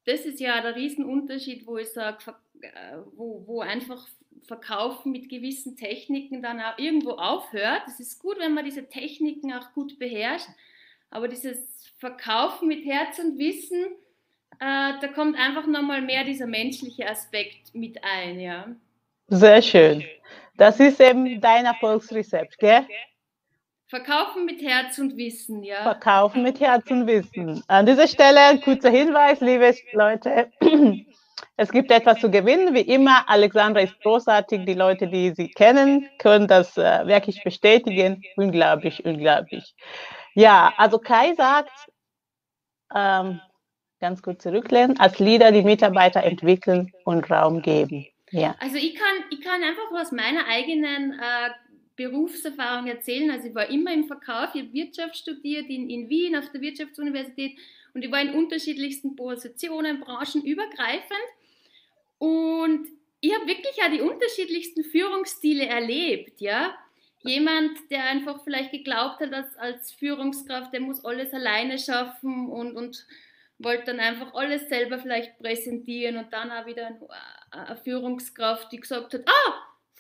das 0.05 0.25
ist 0.25 0.39
ja 0.39 0.62
der 0.62 0.75
Riesenunterschied, 0.75 1.65
wo 1.65 1.77
ich 1.77 1.89
sage, 1.89 2.36
äh, 2.62 2.98
wo, 3.15 3.43
wo 3.48 3.62
einfach 3.62 4.08
Verkaufen 4.48 5.12
mit 5.12 5.29
gewissen 5.29 5.77
Techniken 5.77 6.41
dann 6.41 6.60
auch 6.60 6.77
irgendwo 6.77 7.12
aufhört. 7.12 7.84
Es 7.88 8.00
ist 8.00 8.20
gut, 8.20 8.38
wenn 8.39 8.53
man 8.53 8.65
diese 8.65 8.88
Techniken 8.89 9.53
auch 9.53 9.74
gut 9.74 9.98
beherrscht, 10.00 10.50
aber 11.10 11.27
dieses 11.27 11.91
Verkaufen 11.98 12.67
mit 12.67 12.86
Herz 12.86 13.20
und 13.20 13.38
Wissen, 13.38 13.86
äh, 14.60 15.00
da 15.00 15.08
kommt 15.13 15.38
einfach 15.38 15.65
nochmal 15.67 16.01
mehr 16.01 16.24
dieser 16.24 16.48
menschliche 16.48 17.10
Aspekt 17.10 17.74
mit 17.74 18.03
ein, 18.03 18.39
ja. 18.39 18.75
Sehr 19.27 19.62
schön. 19.62 20.03
Das 20.58 20.79
ist 20.79 21.00
eben 21.00 21.39
dein 21.39 21.65
Erfolgsrezept, 21.65 22.58
gell? 22.60 22.86
Verkaufen 23.94 24.46
mit 24.46 24.60
Herz 24.64 24.98
und 24.98 25.18
Wissen, 25.18 25.62
ja. 25.62 25.84
Verkaufen 25.84 26.42
mit 26.42 26.60
Herz 26.60 26.90
und 26.90 27.06
Wissen. 27.06 27.62
An 27.68 27.86
dieser 27.86 28.08
Stelle 28.08 28.40
ein 28.40 28.60
kurzer 28.60 28.90
Hinweis, 28.90 29.40
liebe 29.40 29.72
Leute. 29.92 30.52
Es 31.58 31.72
gibt 31.72 31.92
etwas 31.92 32.20
zu 32.20 32.32
gewinnen. 32.32 32.74
Wie 32.74 32.82
immer, 32.82 33.30
Alexandra 33.30 33.82
ist 33.82 34.02
großartig. 34.02 34.66
Die 34.66 34.74
Leute, 34.74 35.08
die 35.08 35.34
sie 35.36 35.52
kennen, 35.52 36.10
können 36.18 36.48
das 36.48 36.76
äh, 36.76 37.06
wirklich 37.06 37.44
bestätigen. 37.44 38.24
Unglaublich, 38.36 39.06
unglaublich. 39.06 39.76
Ja, 40.34 40.74
also 40.78 40.98
Kai 40.98 41.36
sagt, 41.36 41.70
ähm, 42.96 43.40
ganz 44.00 44.24
gut 44.24 44.42
zurücklehnen, 44.42 45.00
als 45.00 45.20
Leader 45.20 45.52
die 45.52 45.62
Mitarbeiter 45.62 46.24
entwickeln 46.24 46.92
und 47.06 47.30
Raum 47.30 47.62
geben. 47.62 48.08
Ja. 48.32 48.56
Also 48.60 48.78
ich 48.78 48.96
kann, 48.96 49.24
ich 49.30 49.42
kann 49.42 49.62
einfach 49.62 49.92
aus 50.02 50.12
meiner 50.12 50.48
eigenen 50.48 51.12
äh, 51.12 51.50
Berufserfahrung 51.96 52.88
erzählen. 52.88 53.32
Also 53.32 53.48
ich 53.50 53.56
war 53.56 53.70
immer 53.70 53.94
im 53.94 54.06
Verkauf, 54.06 54.56
ich 54.56 54.62
habe 54.62 54.74
Wirtschaft 54.74 55.16
studiert 55.16 55.70
in, 55.70 55.90
in 55.90 56.10
Wien 56.10 56.36
auf 56.36 56.52
der 56.52 56.62
Wirtschaftsuniversität 56.62 57.58
und 57.94 58.04
ich 58.04 58.12
war 58.12 58.22
in 58.22 58.34
unterschiedlichsten 58.34 59.16
Positionen, 59.16 60.00
branchenübergreifend. 60.00 61.28
Und 62.18 62.88
ich 63.20 63.34
habe 63.34 63.48
wirklich 63.48 63.76
ja 63.78 63.90
die 63.90 64.02
unterschiedlichsten 64.02 64.84
Führungsstile 64.84 65.66
erlebt, 65.66 66.42
ja. 66.42 66.76
Jemand, 67.26 67.78
der 67.90 68.04
einfach 68.04 68.44
vielleicht 68.44 68.72
geglaubt 68.72 69.22
hat, 69.22 69.32
dass 69.32 69.56
als 69.56 69.94
Führungskraft, 69.94 70.74
der 70.74 70.82
muss 70.82 71.06
alles 71.06 71.34
alleine 71.34 71.80
schaffen 71.80 72.50
und, 72.50 72.76
und 72.76 73.06
wollte 73.60 73.86
dann 73.86 74.02
einfach 74.02 74.34
alles 74.34 74.68
selber 74.68 75.00
vielleicht 75.00 75.38
präsentieren 75.40 76.18
und 76.18 76.34
dann 76.34 76.52
auch 76.52 76.66
wieder 76.66 77.00
eine 77.52 77.78
Führungskraft, 77.78 78.72
die 78.74 78.80
gesagt 78.80 79.14
hat, 79.14 79.22
ah, 79.26 79.54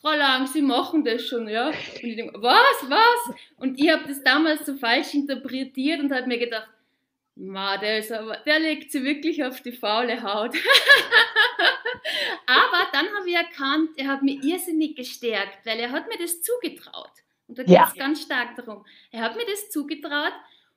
Frau 0.03 0.15
Lang, 0.17 0.47
Sie 0.47 0.61
machen 0.61 1.05
das 1.05 1.25
schon, 1.25 1.47
ja? 1.47 1.67
Und 1.67 2.03
ich 2.03 2.17
denke, 2.17 2.41
was, 2.41 2.89
was? 2.89 3.35
Und 3.55 3.79
ich 3.79 3.89
habe 3.89 4.03
das 4.05 4.21
damals 4.21 4.65
so 4.65 4.75
falsch 4.75 5.13
interpretiert 5.13 6.01
und 6.01 6.11
habe 6.11 6.27
mir 6.27 6.39
gedacht, 6.39 6.67
Ma, 7.35 7.77
der, 7.77 7.99
ist 7.99 8.11
aber, 8.11 8.35
der 8.45 8.59
legt 8.59 8.91
sie 8.91 9.03
wirklich 9.05 9.43
auf 9.45 9.61
die 9.61 9.71
faule 9.71 10.21
Haut. 10.21 10.53
aber 12.45 12.87
dann 12.91 13.07
habe 13.17 13.27
ich 13.29 13.35
erkannt, 13.35 13.91
er 13.95 14.07
hat 14.07 14.23
mich 14.23 14.43
irrsinnig 14.43 14.97
gestärkt, 14.97 15.65
weil 15.65 15.79
er 15.79 15.91
hat 15.91 16.09
mir 16.09 16.17
das 16.17 16.41
zugetraut. 16.41 17.11
Und 17.47 17.57
da 17.57 17.63
geht 17.63 17.71
es 17.71 17.95
ja. 17.95 18.03
ganz 18.03 18.21
stark 18.23 18.57
darum. 18.57 18.85
Er 19.09 19.21
hat 19.21 19.37
mir 19.37 19.45
das 19.45 19.69
zugetraut 19.71 20.33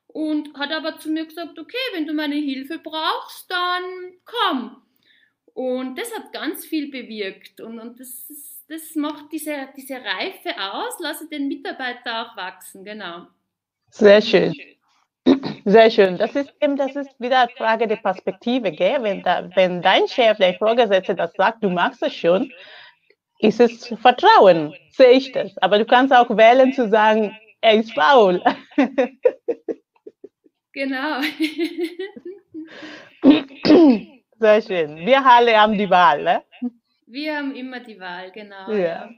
und 0.07 0.57
hat 0.57 0.71
aber 0.71 0.97
zu 0.99 1.09
mir 1.09 1.25
gesagt, 1.25 1.59
okay, 1.59 1.75
wenn 1.93 2.07
du 2.07 2.13
meine 2.13 2.35
Hilfe 2.35 2.79
brauchst, 2.79 3.51
dann 3.51 3.83
komm. 4.23 4.81
Und 5.53 5.97
das 5.97 6.15
hat 6.15 6.31
ganz 6.31 6.65
viel 6.65 6.89
bewirkt 6.89 7.59
und, 7.61 7.77
und 7.79 7.99
das, 7.99 8.56
das 8.67 8.95
macht 8.95 9.31
diese, 9.31 9.69
diese 9.75 9.95
Reife 9.95 10.53
aus, 10.59 10.99
lasse 10.99 11.27
den 11.29 11.47
Mitarbeiter 11.47 12.21
auch 12.23 12.37
wachsen, 12.37 12.83
genau. 12.83 13.27
Sehr 13.91 14.21
schön. 14.21 14.53
Sehr 15.65 15.91
schön. 15.91 16.17
Das 16.17 16.35
ist 16.35 16.53
eben, 16.61 16.77
das 16.77 16.95
ist 16.95 17.19
wieder 17.19 17.41
eine 17.41 17.51
Frage 17.51 17.87
der 17.87 17.97
Perspektive, 17.97 18.71
gell? 18.71 19.03
Wenn, 19.03 19.21
da, 19.23 19.49
wenn 19.55 19.81
dein 19.81 20.07
Chef, 20.07 20.37
dein 20.37 20.55
Vorgesetzter 20.57 21.13
das 21.13 21.33
sagt, 21.33 21.63
du 21.63 21.69
machst 21.69 22.01
es 22.03 22.13
schon, 22.13 22.51
ist 23.39 23.59
es 23.59 23.93
Vertrauen, 24.01 24.73
sehe 24.91 25.11
ich 25.11 25.31
das. 25.31 25.57
Aber 25.57 25.77
du 25.77 25.85
kannst 25.85 26.13
auch 26.13 26.29
wählen 26.29 26.73
zu 26.73 26.89
sagen, 26.89 27.35
er 27.61 27.73
ist 27.75 27.93
faul. 27.93 28.41
Genau. 30.73 31.21
Sehr 34.39 34.61
schön. 34.61 34.97
Wir 34.97 35.25
alle 35.25 35.59
haben 35.59 35.75
die 35.77 35.89
Wahl, 35.89 36.23
ne? 36.23 36.43
Wir 37.07 37.37
haben 37.37 37.55
immer 37.55 37.79
die 37.79 37.99
Wahl, 37.99 38.31
genau. 38.31 38.69
Ja. 38.69 39.09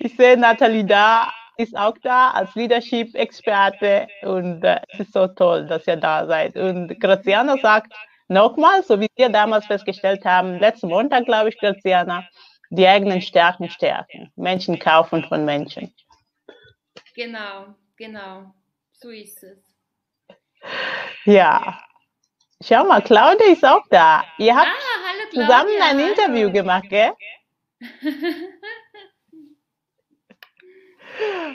Ich 0.00 0.16
sehe 0.16 0.36
Nathalie 0.36 0.84
da, 0.84 1.32
ist 1.56 1.76
auch 1.76 1.96
da 2.02 2.30
als 2.30 2.54
Leadership-Experte 2.56 4.08
und 4.22 4.64
äh, 4.64 4.80
es 4.88 5.00
ist 5.00 5.12
so 5.12 5.28
toll, 5.28 5.66
dass 5.66 5.86
ihr 5.86 5.96
da 5.96 6.26
seid. 6.26 6.56
Und 6.56 6.98
Graziana 7.00 7.56
sagt 7.58 7.92
nochmal, 8.26 8.82
so 8.82 9.00
wie 9.00 9.08
wir 9.16 9.28
damals 9.28 9.66
festgestellt 9.66 10.24
haben, 10.24 10.58
letzten 10.58 10.88
Montag, 10.88 11.26
glaube 11.26 11.50
ich, 11.50 11.58
Graziana, 11.58 12.26
die 12.70 12.86
eigenen 12.86 13.22
Stärken 13.22 13.70
stärken. 13.70 14.32
Menschen 14.34 14.78
kaufen 14.80 15.24
von 15.24 15.44
Menschen. 15.44 15.94
Genau, 17.14 17.74
genau. 17.96 18.52
So 18.92 19.10
ist 19.10 19.42
es. 19.44 19.58
Ja. 21.24 21.80
Schau 22.60 22.84
mal, 22.84 23.00
Claudia 23.02 23.46
ist 23.46 23.64
auch 23.64 23.84
da. 23.90 24.24
Ihr 24.38 24.56
habt 24.56 24.68
zusammen 25.32 25.80
ein 25.80 25.98
Interview 26.00 26.50
gemacht, 26.50 26.88
gell? 26.88 27.12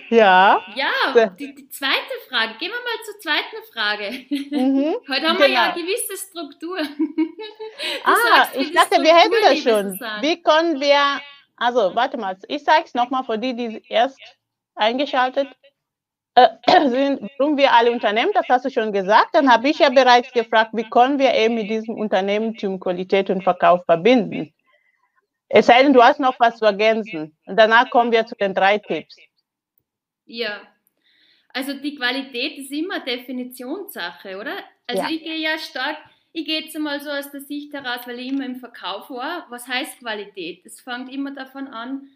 Ja. 0.09 0.61
Ja, 0.75 1.29
die, 1.39 1.55
die, 1.55 1.69
zweite 1.69 2.13
Frage. 2.27 2.55
Gehen 2.59 2.71
wir 2.71 2.79
mal 2.79 3.03
zur 3.05 3.19
zweiten 3.19 3.63
Frage. 3.71 4.11
Mhm, 4.29 4.95
Heute 5.09 5.27
haben 5.27 5.37
genau. 5.37 5.39
wir 5.39 5.47
ja 5.47 5.63
eine 5.71 5.81
gewisse 5.81 6.17
Struktur. 6.17 6.79
Du 8.05 8.11
ah, 8.11 8.15
sagst, 8.35 8.55
ich 8.57 8.71
dachte, 8.71 9.01
wir 9.01 9.15
hätten 9.15 9.33
das 9.41 9.59
schon. 9.59 9.99
Wie 10.21 10.41
können 10.41 10.79
wir, 10.79 11.21
also 11.55 11.95
warte 11.95 12.17
mal, 12.17 12.37
ich 12.47 12.63
sage 12.63 12.83
es 12.85 12.93
nochmal 12.93 13.23
für 13.23 13.37
die, 13.37 13.55
die 13.55 13.83
erst 13.89 14.19
eingeschaltet 14.75 15.47
sind, 16.89 17.29
warum 17.37 17.57
wir 17.57 17.73
alle 17.73 17.91
Unternehmen, 17.91 18.31
das 18.33 18.47
hast 18.49 18.65
du 18.65 18.69
schon 18.69 18.91
gesagt. 18.91 19.29
Dann 19.33 19.51
habe 19.51 19.69
ich 19.69 19.79
ja 19.79 19.89
bereits 19.89 20.31
gefragt, 20.31 20.71
wie 20.73 20.89
können 20.89 21.19
wir 21.19 21.33
eben 21.33 21.55
mit 21.55 21.69
diesem 21.69 21.95
Unternehmertum 21.95 22.79
Qualität 22.79 23.29
und 23.29 23.43
Verkauf 23.43 23.85
verbinden. 23.85 24.53
Es 25.49 25.67
sei 25.67 25.83
denn, 25.83 25.93
du 25.93 26.01
hast 26.01 26.19
noch 26.19 26.39
was 26.39 26.57
zu 26.57 26.65
ergänzen. 26.65 27.37
Und 27.45 27.57
danach 27.57 27.89
kommen 27.91 28.11
wir 28.11 28.25
zu 28.25 28.35
den 28.35 28.55
drei 28.55 28.79
Tipps. 28.79 29.15
Ja, 30.25 30.61
also 31.49 31.73
die 31.73 31.95
Qualität 31.95 32.57
ist 32.57 32.71
immer 32.71 33.01
Definitionssache, 33.01 34.39
oder? 34.39 34.55
Also 34.87 35.03
ja. 35.03 35.09
ich 35.09 35.23
gehe 35.23 35.37
ja 35.37 35.59
stark, 35.59 35.97
ich 36.31 36.45
gehe 36.45 36.61
jetzt 36.61 36.77
mal 36.79 36.99
so 36.99 37.11
aus 37.11 37.29
der 37.29 37.41
Sicht 37.41 37.71
heraus, 37.73 38.07
weil 38.07 38.19
ich 38.19 38.31
immer 38.31 38.45
im 38.45 38.55
Verkauf 38.55 39.11
war. 39.11 39.45
Was 39.49 39.67
heißt 39.67 39.99
Qualität? 39.99 40.65
Es 40.65 40.81
fängt 40.81 41.13
immer 41.13 41.31
davon 41.31 41.67
an, 41.67 42.09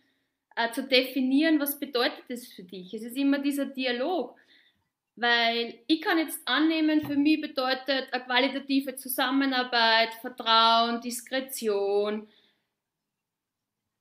äh, 0.58 0.72
zu 0.72 0.84
definieren, 0.84 1.60
was 1.60 1.80
bedeutet 1.80 2.24
das 2.30 2.48
für 2.48 2.64
dich. 2.64 2.94
Es 2.94 3.04
ist 3.04 3.16
immer 3.16 3.40
dieser 3.40 3.66
Dialog. 3.66 4.36
Weil 5.16 5.80
ich 5.88 6.02
kann 6.02 6.20
jetzt 6.20 6.40
annehmen, 6.48 7.06
für 7.06 7.16
mich 7.16 7.42
bedeutet 7.42 8.12
eine 8.12 8.24
qualitative 8.24 8.96
Zusammenarbeit, 8.96 10.14
Vertrauen, 10.22 11.02
Diskretion, 11.02 12.28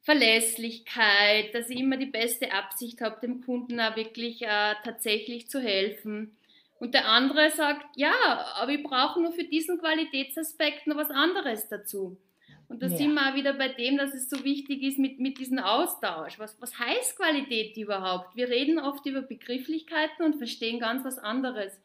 Verlässlichkeit, 0.02 1.54
dass 1.54 1.70
ich 1.70 1.80
immer 1.80 1.96
die 1.96 2.06
beste 2.06 2.52
Absicht 2.52 3.00
habe, 3.00 3.20
dem 3.20 3.42
Kunden 3.42 3.80
auch 3.80 3.96
wirklich 3.96 4.42
äh, 4.42 4.74
tatsächlich 4.84 5.48
zu 5.48 5.60
helfen. 5.60 6.36
Und 6.78 6.94
der 6.94 7.08
andere 7.08 7.50
sagt, 7.50 7.84
ja, 7.96 8.14
aber 8.54 8.72
ich 8.72 8.82
brauche 8.82 9.20
nur 9.20 9.32
für 9.32 9.44
diesen 9.44 9.78
Qualitätsaspekt 9.78 10.86
noch 10.86 10.96
was 10.96 11.10
anderes 11.10 11.68
dazu. 11.68 12.18
Und 12.68 12.82
da 12.82 12.86
ja. 12.88 12.96
sind 12.96 13.14
wir 13.14 13.30
auch 13.30 13.34
wieder 13.34 13.52
bei 13.52 13.68
dem, 13.68 13.96
dass 13.96 14.12
es 14.12 14.28
so 14.28 14.42
wichtig 14.44 14.82
ist 14.82 14.98
mit, 14.98 15.20
mit 15.20 15.38
diesem 15.38 15.58
Austausch. 15.58 16.38
Was, 16.38 16.60
was 16.60 16.78
heißt 16.78 17.16
Qualität 17.16 17.76
überhaupt? 17.76 18.34
Wir 18.34 18.48
reden 18.48 18.78
oft 18.78 19.06
über 19.06 19.22
Begrifflichkeiten 19.22 20.24
und 20.24 20.36
verstehen 20.36 20.80
ganz 20.80 21.04
was 21.04 21.18
anderes. 21.18 21.80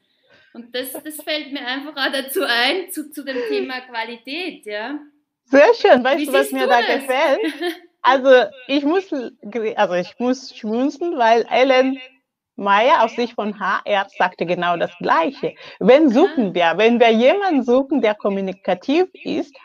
Und 0.54 0.76
das, 0.76 0.92
das 0.92 1.22
fällt 1.22 1.54
mir 1.54 1.66
einfach 1.66 1.96
auch 1.96 2.12
dazu 2.12 2.42
ein, 2.44 2.92
zu, 2.92 3.12
zu 3.12 3.24
dem 3.24 3.38
Thema 3.50 3.82
Qualität, 3.82 4.66
ja. 4.66 5.00
Sehr 5.46 5.74
schön, 5.76 6.04
weißt 6.04 6.20
Wie 6.20 6.26
du, 6.26 6.34
was 6.34 6.52
mir 6.52 6.68
da 6.68 6.82
gefällt? 6.82 7.42
Also 8.04 8.50
ich 8.68 8.84
muss, 8.84 9.14
also 9.76 9.94
ich 9.94 10.16
muss 10.18 10.58
schmunzeln, 10.58 11.20
weil 11.20 11.46
Ellen 11.52 12.00
Meyer 12.56 13.04
aus 13.04 13.16
Sicht 13.16 13.34
von 13.34 13.60
HR 13.60 14.08
sagte 14.18 14.48
genau 14.48 14.76
das 14.76 14.92
Gleiche. 14.98 15.54
Wenn 15.80 16.10
suchen 16.10 16.56
wir, 16.56 16.74
wenn 16.78 17.00
wir 17.00 17.12
jemanden 17.12 17.64
suchen, 17.64 18.02
der 18.02 18.16
kommunikativ 18.16 19.06
ist, 19.14 19.56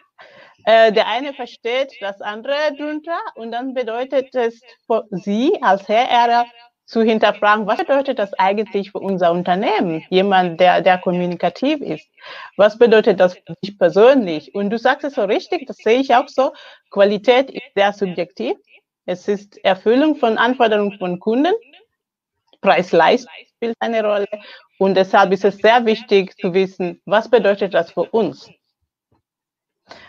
äh, 0.66 0.92
der 0.92 1.06
eine 1.06 1.32
versteht 1.32 1.92
das 2.00 2.20
andere 2.20 2.74
drunter 2.76 3.18
und 3.36 3.52
dann 3.52 3.72
bedeutet 3.72 4.34
es 4.34 4.60
für 4.86 5.04
Sie 5.10 5.56
als 5.62 5.88
HR 5.88 6.44
zu 6.86 7.02
hinterfragen, 7.02 7.66
was 7.68 7.78
bedeutet 7.78 8.18
das 8.18 8.34
eigentlich 8.34 8.90
für 8.90 8.98
unser 8.98 9.30
Unternehmen? 9.30 10.04
Jemand, 10.10 10.58
der, 10.58 10.80
der 10.82 10.98
kommunikativ 10.98 11.80
ist. 11.80 12.08
Was 12.56 12.78
bedeutet 12.78 13.20
das 13.20 13.34
für 13.34 13.54
dich 13.62 13.78
persönlich? 13.78 14.54
Und 14.56 14.70
du 14.70 14.78
sagst 14.78 15.04
es 15.04 15.14
so 15.14 15.24
richtig, 15.24 15.66
das 15.68 15.76
sehe 15.76 16.00
ich 16.00 16.14
auch 16.14 16.28
so. 16.28 16.52
Qualität 16.90 17.48
ist 17.50 17.62
sehr 17.76 17.92
subjektiv. 17.92 18.56
Es 19.04 19.28
ist 19.28 19.64
Erfüllung 19.64 20.16
von 20.16 20.36
Anforderungen 20.36 20.98
von 20.98 21.20
Kunden. 21.20 21.54
Preis-Leistung 22.60 23.32
spielt 23.56 23.76
eine 23.78 24.02
Rolle. 24.02 24.26
Und 24.78 24.96
deshalb 24.96 25.32
ist 25.32 25.44
es 25.44 25.58
sehr 25.58 25.86
wichtig 25.86 26.36
zu 26.40 26.52
wissen, 26.52 27.00
was 27.04 27.30
bedeutet 27.30 27.72
das 27.72 27.92
für 27.92 28.02
uns? 28.02 28.50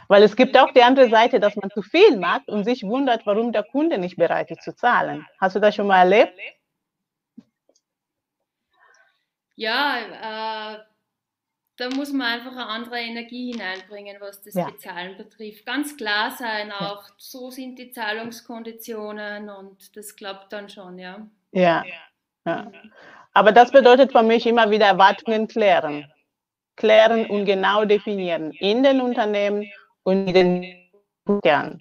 Weil 0.08 0.24
es 0.24 0.36
gibt 0.36 0.58
auch 0.58 0.72
die 0.72 0.82
andere 0.82 1.10
Seite, 1.10 1.40
dass 1.40 1.56
man 1.56 1.70
zu 1.70 1.82
viel 1.82 2.18
macht 2.18 2.48
und 2.48 2.64
sich 2.64 2.84
wundert, 2.84 3.26
warum 3.26 3.52
der 3.52 3.64
Kunde 3.64 3.98
nicht 3.98 4.18
bereit 4.18 4.50
ist 4.52 4.64
zu 4.64 4.76
zahlen. 4.76 5.26
Hast 5.40 5.56
du 5.56 5.60
das 5.60 5.76
schon 5.76 5.88
mal 5.88 6.00
erlebt? 6.00 6.34
ja, 9.58 9.98
äh, 9.98 10.80
da 11.78 11.90
muss 11.90 12.14
man 12.14 12.28
einfach 12.28 12.52
eine 12.52 12.68
andere 12.68 13.00
Energie 13.00 13.52
hineinbringen, 13.52 14.18
was 14.20 14.42
das 14.42 14.54
ja. 14.54 14.70
Bezahlen 14.70 15.18
betrifft. 15.18 15.66
Ganz 15.66 15.98
klar 15.98 16.32
sein 16.32 16.72
auch, 16.72 17.08
ja. 17.08 17.14
so 17.18 17.52
sind 17.52 17.78
die 17.78 17.92
Zahlungskonditionen 17.92 19.50
und 19.50 19.96
das 19.98 20.16
klappt 20.16 20.54
dann 20.54 20.70
schon, 20.70 20.98
ja. 20.98 21.28
Ja. 21.52 21.84
ja. 22.46 22.64
Mhm. 22.64 22.92
Aber 23.34 23.52
das 23.52 23.72
bedeutet 23.72 24.12
für 24.12 24.24
mich 24.24 24.46
immer 24.48 24.70
wieder 24.72 24.88
Erwartungen 24.88 25.48
klären. 25.48 26.12
Klären 26.78 27.26
und 27.26 27.46
genau 27.46 27.84
definieren 27.84 28.52
in 28.52 28.84
den 28.84 29.02
Unternehmen 29.02 29.70
und 30.04 30.28
in 30.28 30.34
den 30.34 30.90
Konzernen. 31.26 31.78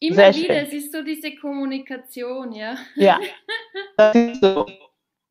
Immer 0.00 0.16
Sehr 0.16 0.34
wieder, 0.34 0.54
schön. 0.54 0.66
es 0.66 0.72
ist 0.74 0.92
so 0.92 1.02
diese 1.02 1.34
Kommunikation, 1.36 2.52
ja. 2.52 2.74
Ja, 2.96 3.18
das 3.96 4.14
ist 4.14 4.40
so. 4.42 4.66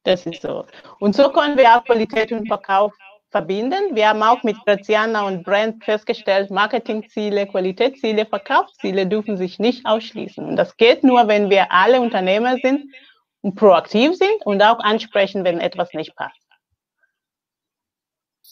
Das 0.04 0.26
ist 0.26 0.42
so. 0.42 0.66
Und 1.00 1.16
so 1.16 1.30
können 1.30 1.58
wir 1.58 1.76
auch 1.76 1.86
Qualität 1.86 2.32
und 2.32 2.48
Verkauf 2.48 2.92
verbinden. 3.30 3.96
Wir 3.96 4.10
haben 4.10 4.22
auch 4.22 4.44
mit 4.44 4.58
Graziana 4.66 5.26
und 5.28 5.44
Brand 5.44 5.84
festgestellt, 5.84 6.52
Marketingziele, 6.52 7.48
Qualitätsziele, 7.48 8.26
Verkaufsziele 8.26 9.08
dürfen 9.08 9.38
sich 9.38 9.60
nicht 9.60 9.86
ausschließen. 9.86 10.46
Und 10.46 10.56
das 10.56 10.76
geht 10.78 11.04
nur, 11.04 11.28
wenn 11.28 11.50
wir 11.50 11.72
alle 11.72 12.02
Unternehmer 12.02 12.58
sind 12.62 12.94
und 13.42 13.56
proaktiv 13.56 14.16
sind 14.16 14.46
und 14.46 14.62
auch 14.62 14.80
ansprechen, 14.80 15.44
wenn 15.44 15.60
etwas 15.60 15.94
nicht 15.94 16.16
passt. 16.16 16.43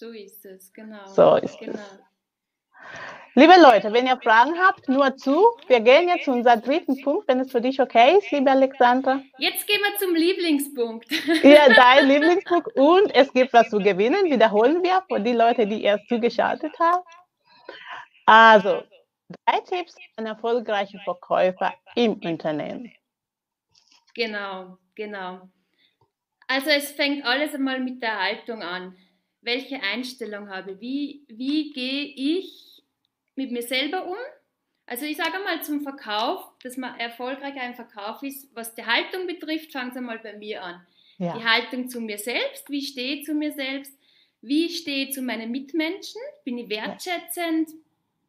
So 0.01 0.09
ist 0.09 0.43
es, 0.45 0.73
genau. 0.73 1.05
So 1.05 1.35
ist 1.35 1.59
genau. 1.59 1.73
es. 1.73 1.99
Liebe 3.35 3.53
Leute, 3.61 3.93
wenn 3.93 4.07
ihr 4.07 4.17
Fragen 4.17 4.57
habt, 4.57 4.89
nur 4.89 5.15
zu. 5.15 5.45
Wir 5.67 5.79
gehen 5.79 6.09
jetzt 6.09 6.25
zu 6.25 6.31
unserem 6.31 6.59
dritten 6.59 6.99
Punkt, 7.03 7.27
wenn 7.27 7.39
es 7.39 7.51
für 7.51 7.61
dich 7.61 7.79
okay 7.79 8.17
ist, 8.17 8.31
liebe 8.31 8.49
Alexandra. 8.49 9.21
Jetzt 9.37 9.67
gehen 9.67 9.79
wir 9.79 9.99
zum 9.99 10.15
Lieblingspunkt. 10.15 11.07
Ja, 11.43 11.69
dein 11.71 12.07
Lieblingspunkt. 12.07 12.75
Und 12.75 13.13
es 13.13 13.31
gibt 13.31 13.53
was 13.53 13.69
zu 13.69 13.77
gewinnen. 13.77 14.25
Wiederholen 14.25 14.81
wir 14.81 15.03
für 15.07 15.19
die 15.19 15.33
Leute, 15.33 15.67
die 15.67 15.83
erst 15.83 16.07
zugeschaltet 16.09 16.73
haben. 16.79 17.03
Also, 18.25 18.81
drei 19.45 19.59
Tipps 19.59 19.93
für 19.93 20.17
einen 20.17 20.27
erfolgreichen 20.33 20.99
Verkäufer 21.01 21.75
im 21.93 22.13
Unternehmen. 22.13 22.91
Genau, 24.15 24.79
genau. 24.95 25.47
Also 26.47 26.71
es 26.71 26.91
fängt 26.91 27.23
alles 27.23 27.53
einmal 27.53 27.79
mit 27.79 28.01
der 28.01 28.19
Haltung 28.19 28.63
an. 28.63 28.97
Welche 29.41 29.81
Einstellung 29.81 30.49
habe 30.49 30.71
ich? 30.71 30.79
Wie, 30.79 31.25
wie 31.27 31.71
gehe 31.71 32.05
ich 32.15 32.83
mit 33.35 33.51
mir 33.51 33.63
selber 33.63 34.07
um? 34.07 34.15
Also 34.85 35.05
ich 35.05 35.17
sage 35.17 35.39
mal 35.43 35.63
zum 35.63 35.81
Verkauf, 35.81 36.43
dass 36.63 36.77
man 36.77 36.99
erfolgreich 36.99 37.55
ein 37.55 37.75
Verkauf 37.75 38.21
ist, 38.23 38.53
was 38.53 38.75
die 38.75 38.85
Haltung 38.85 39.25
betrifft, 39.25 39.71
fangen 39.71 39.93
Sie 39.93 40.01
mal 40.01 40.19
bei 40.19 40.37
mir 40.37 40.63
an. 40.63 40.85
Ja. 41.17 41.37
Die 41.37 41.45
Haltung 41.45 41.87
zu 41.87 42.01
mir 42.01 42.17
selbst, 42.17 42.69
wie 42.69 42.81
stehe 42.81 43.17
ich 43.17 43.25
zu 43.25 43.33
mir 43.33 43.51
selbst, 43.51 43.93
wie 44.41 44.69
stehe 44.69 45.05
ich 45.05 45.13
zu 45.13 45.21
meinen 45.21 45.51
Mitmenschen, 45.51 46.21
bin 46.43 46.57
ich 46.57 46.69
wertschätzend, 46.69 47.69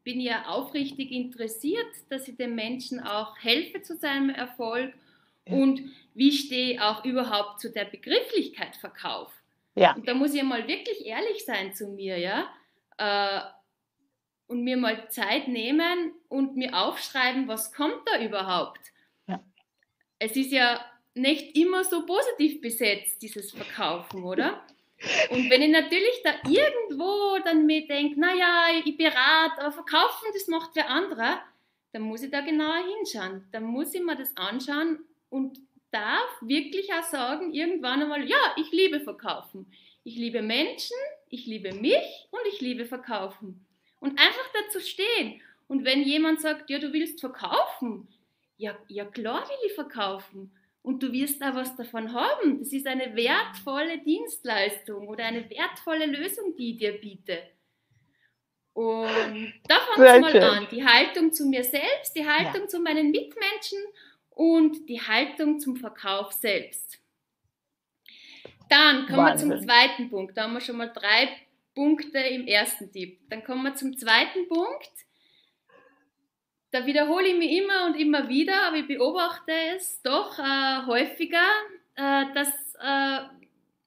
bin 0.04 0.20
ich 0.20 0.26
ja 0.26 0.46
aufrichtig 0.46 1.10
interessiert, 1.10 1.86
dass 2.10 2.28
ich 2.28 2.36
dem 2.36 2.54
Menschen 2.54 3.00
auch 3.00 3.36
helfe 3.38 3.82
zu 3.82 3.96
seinem 3.96 4.30
Erfolg 4.30 4.92
und 5.46 5.82
wie 6.14 6.32
stehe 6.32 6.74
ich 6.74 6.80
auch 6.80 7.04
überhaupt 7.04 7.60
zu 7.60 7.70
der 7.70 7.86
Begrifflichkeit 7.86 8.76
Verkauf. 8.76 9.32
Ja. 9.74 9.94
Und 9.94 10.06
da 10.06 10.14
muss 10.14 10.34
ich 10.34 10.42
mal 10.42 10.66
wirklich 10.68 11.06
ehrlich 11.06 11.44
sein 11.44 11.74
zu 11.74 11.88
mir, 11.88 12.18
ja. 12.18 12.48
Äh, 12.98 13.40
und 14.48 14.64
mir 14.64 14.76
mal 14.76 15.08
Zeit 15.08 15.48
nehmen 15.48 16.12
und 16.28 16.56
mir 16.56 16.76
aufschreiben, 16.76 17.48
was 17.48 17.72
kommt 17.72 18.02
da 18.06 18.22
überhaupt. 18.22 18.80
Ja. 19.26 19.42
Es 20.18 20.36
ist 20.36 20.52
ja 20.52 20.84
nicht 21.14 21.56
immer 21.56 21.84
so 21.84 22.04
positiv 22.04 22.60
besetzt, 22.60 23.22
dieses 23.22 23.52
Verkaufen, 23.52 24.24
oder? 24.24 24.66
Und 25.30 25.50
wenn 25.50 25.62
ich 25.62 25.70
natürlich 25.70 26.22
da 26.22 26.34
irgendwo 26.48 27.38
dann 27.44 27.66
mir 27.66 27.86
denke, 27.86 28.20
naja, 28.20 28.66
ich 28.84 28.96
berate, 28.96 29.60
aber 29.60 29.72
verkaufen, 29.72 30.28
das 30.32 30.46
macht 30.46 30.70
wer 30.74 30.88
anderer, 30.88 31.40
dann 31.92 32.02
muss 32.02 32.22
ich 32.22 32.30
da 32.30 32.40
genauer 32.40 32.84
hinschauen. 32.96 33.46
Dann 33.52 33.64
muss 33.64 33.94
ich 33.94 34.02
mir 34.02 34.16
das 34.16 34.36
anschauen 34.36 35.00
und 35.28 35.58
darf 35.92 36.28
wirklich 36.40 36.92
auch 36.92 37.04
sagen, 37.04 37.52
irgendwann 37.52 38.02
einmal, 38.02 38.28
ja, 38.28 38.54
ich 38.56 38.70
liebe 38.72 39.00
verkaufen. 39.00 39.70
Ich 40.04 40.16
liebe 40.16 40.42
Menschen, 40.42 40.96
ich 41.28 41.46
liebe 41.46 41.72
mich 41.72 42.28
und 42.30 42.40
ich 42.52 42.60
liebe 42.60 42.86
verkaufen. 42.86 43.64
Und 44.00 44.18
einfach 44.18 44.48
dazu 44.64 44.80
stehen. 44.80 45.40
Und 45.68 45.84
wenn 45.84 46.02
jemand 46.02 46.40
sagt, 46.40 46.70
ja, 46.70 46.78
du 46.78 46.92
willst 46.92 47.20
verkaufen, 47.20 48.08
ja, 48.56 48.76
ja 48.88 49.04
klar 49.04 49.48
will 49.48 49.66
ich 49.66 49.74
verkaufen 49.74 50.52
und 50.82 51.02
du 51.02 51.12
wirst 51.12 51.40
da 51.40 51.54
was 51.54 51.76
davon 51.76 52.12
haben. 52.12 52.58
Das 52.58 52.72
ist 52.72 52.86
eine 52.86 53.14
wertvolle 53.14 53.98
Dienstleistung 53.98 55.06
oder 55.08 55.24
eine 55.24 55.48
wertvolle 55.48 56.06
Lösung, 56.06 56.56
die 56.56 56.72
ich 56.72 56.78
dir 56.78 56.92
biete. 56.92 57.38
Und 58.74 59.52
da 59.68 59.80
fängt 59.80 60.08
es 60.08 60.20
mal 60.20 60.42
an. 60.42 60.66
Die 60.70 60.84
Haltung 60.84 61.32
zu 61.32 61.46
mir 61.46 61.62
selbst, 61.62 62.16
die 62.16 62.26
Haltung 62.26 62.62
ja. 62.62 62.68
zu 62.68 62.80
meinen 62.80 63.10
Mitmenschen 63.10 63.78
und 64.34 64.88
die 64.88 65.00
Haltung 65.00 65.60
zum 65.60 65.76
Verkauf 65.76 66.32
selbst. 66.32 66.98
Dann 68.68 69.06
kommen 69.06 69.18
Wahnsinn. 69.18 69.50
wir 69.50 69.56
zum 69.58 69.66
zweiten 69.66 70.10
Punkt. 70.10 70.36
Da 70.36 70.44
haben 70.44 70.54
wir 70.54 70.60
schon 70.60 70.76
mal 70.76 70.92
drei 70.92 71.28
Punkte 71.74 72.18
im 72.18 72.46
ersten 72.46 72.90
Tipp. 72.90 73.20
Dann 73.28 73.44
kommen 73.44 73.62
wir 73.64 73.74
zum 73.74 73.96
zweiten 73.96 74.48
Punkt 74.48 74.90
da 76.72 76.86
wiederhole 76.86 77.28
ich 77.28 77.36
mich 77.36 77.52
immer 77.52 77.86
und 77.86 78.00
immer 78.00 78.28
wieder, 78.28 78.66
aber 78.66 78.78
ich 78.78 78.86
beobachte 78.86 79.52
es 79.76 80.00
doch 80.02 80.38
äh, 80.38 80.86
häufiger, 80.86 81.46
äh, 81.96 82.24
dass 82.34 82.48
äh, 82.82 83.20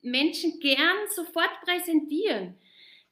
Menschen 0.04 0.60
gern 0.60 0.96
sofort 1.10 1.50
präsentieren. 1.64 2.56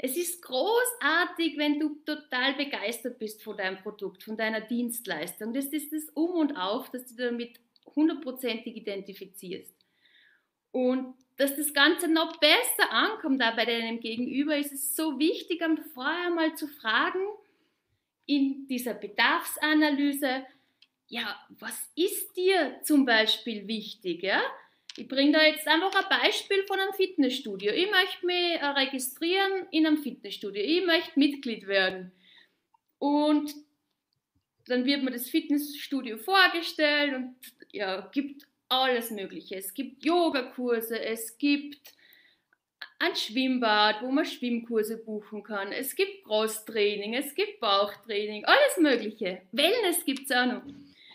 Es 0.05 0.17
ist 0.17 0.41
großartig, 0.41 1.57
wenn 1.57 1.79
du 1.79 1.95
total 2.05 2.55
begeistert 2.55 3.19
bist 3.19 3.41
von 3.41 3.55
deinem 3.55 3.77
Produkt, 3.77 4.21
von 4.21 4.35
deiner 4.35 4.59
Dienstleistung. 4.59 5.53
Das 5.53 5.67
ist 5.67 5.93
das 5.93 6.09
Um 6.13 6.31
und 6.31 6.57
Auf, 6.57 6.89
dass 6.89 7.05
du 7.05 7.15
damit 7.15 7.57
hundertprozentig 7.95 8.75
identifizierst. 8.75 9.73
Und 10.73 11.15
dass 11.37 11.55
das 11.55 11.73
Ganze 11.73 12.09
noch 12.09 12.35
besser 12.35 12.91
ankommt 12.91 13.39
da 13.41 13.51
bei 13.51 13.63
deinem 13.63 14.01
Gegenüber, 14.01 14.57
ist 14.57 14.73
es 14.73 14.93
so 14.93 15.17
wichtig, 15.19 15.63
vorher 15.93 16.31
mal 16.31 16.53
zu 16.53 16.67
fragen, 16.67 17.21
in 18.25 18.67
dieser 18.67 18.95
Bedarfsanalyse, 18.95 20.45
ja, 21.07 21.39
was 21.59 21.89
ist 21.95 22.35
dir 22.35 22.81
zum 22.83 23.05
Beispiel 23.05 23.69
wichtig? 23.69 24.21
Ja? 24.21 24.41
Ich 24.95 25.07
bringe 25.07 25.31
da 25.31 25.43
jetzt 25.43 25.67
einfach 25.67 25.91
ein 25.93 26.21
Beispiel 26.21 26.63
von 26.67 26.79
einem 26.79 26.93
Fitnessstudio. 26.93 27.71
Ich 27.71 27.89
möchte 27.89 28.25
mich 28.25 28.55
äh, 28.59 28.65
registrieren 28.65 29.67
in 29.71 29.87
einem 29.87 29.97
Fitnessstudio. 29.97 30.61
Ich 30.61 30.85
möchte 30.85 31.17
Mitglied 31.17 31.67
werden. 31.67 32.11
Und 32.99 33.53
dann 34.67 34.85
wird 34.85 35.03
mir 35.03 35.11
das 35.11 35.29
Fitnessstudio 35.29 36.17
vorgestellt 36.17 37.15
und 37.15 37.35
ja, 37.71 38.01
gibt 38.13 38.47
alles 38.69 39.11
Mögliche. 39.11 39.55
Es 39.55 39.73
gibt 39.73 40.05
Yogakurse, 40.05 40.99
es 40.99 41.37
gibt 41.37 41.93
ein 42.99 43.15
Schwimmbad, 43.15 44.01
wo 44.01 44.11
man 44.11 44.25
Schwimmkurse 44.25 44.97
buchen 44.97 45.43
kann. 45.43 45.71
Es 45.71 45.95
gibt 45.95 46.23
Brusttraining, 46.23 47.15
es 47.15 47.35
gibt 47.35 47.59
Bauchtraining, 47.59 48.45
alles 48.45 48.77
Mögliche. 48.77 49.41
Wellness 49.51 50.05
gibt 50.05 50.29
es 50.29 50.35
auch 50.35 50.45
noch. 50.45 50.61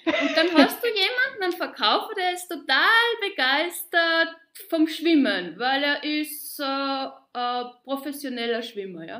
Und 0.08 0.36
dann 0.36 0.54
hast 0.54 0.82
du 0.82 0.88
jemanden, 0.88 1.42
einen 1.42 1.52
Verkäufer, 1.52 2.14
der 2.16 2.32
ist 2.32 2.48
total 2.48 2.88
begeistert 3.20 4.36
vom 4.70 4.88
Schwimmen, 4.88 5.58
weil 5.58 5.82
er 5.82 6.02
ist 6.02 6.58
äh, 6.60 7.06
äh, 7.34 7.64
professioneller 7.84 8.62
Schwimmer, 8.62 9.04
ja. 9.04 9.18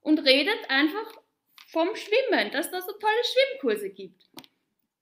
Und 0.00 0.18
redet 0.18 0.68
einfach 0.68 1.12
vom 1.68 1.94
Schwimmen, 1.94 2.50
dass 2.50 2.66
es 2.66 2.72
da 2.72 2.80
so 2.80 2.92
tolle 2.92 3.22
Schwimmkurse 3.24 3.90
gibt. 3.90 4.24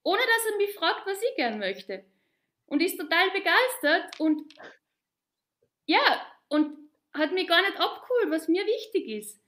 Ohne 0.03 0.21
dass 0.21 0.51
er 0.51 0.57
mich 0.57 0.75
fragt, 0.75 1.05
was 1.07 1.21
ich 1.21 1.35
gern 1.35 1.57
möchte. 1.57 2.05
Und 2.67 2.81
ist 2.81 2.97
total 2.97 3.31
begeistert 3.31 4.19
und 4.19 4.53
ja, 5.87 6.25
und 6.47 6.77
hat 7.13 7.33
mir 7.33 7.45
gar 7.45 7.61
nicht 7.61 7.79
abgeholt, 7.79 8.29
was 8.29 8.47
mir 8.47 8.65
wichtig 8.65 9.07
ist. 9.07 9.41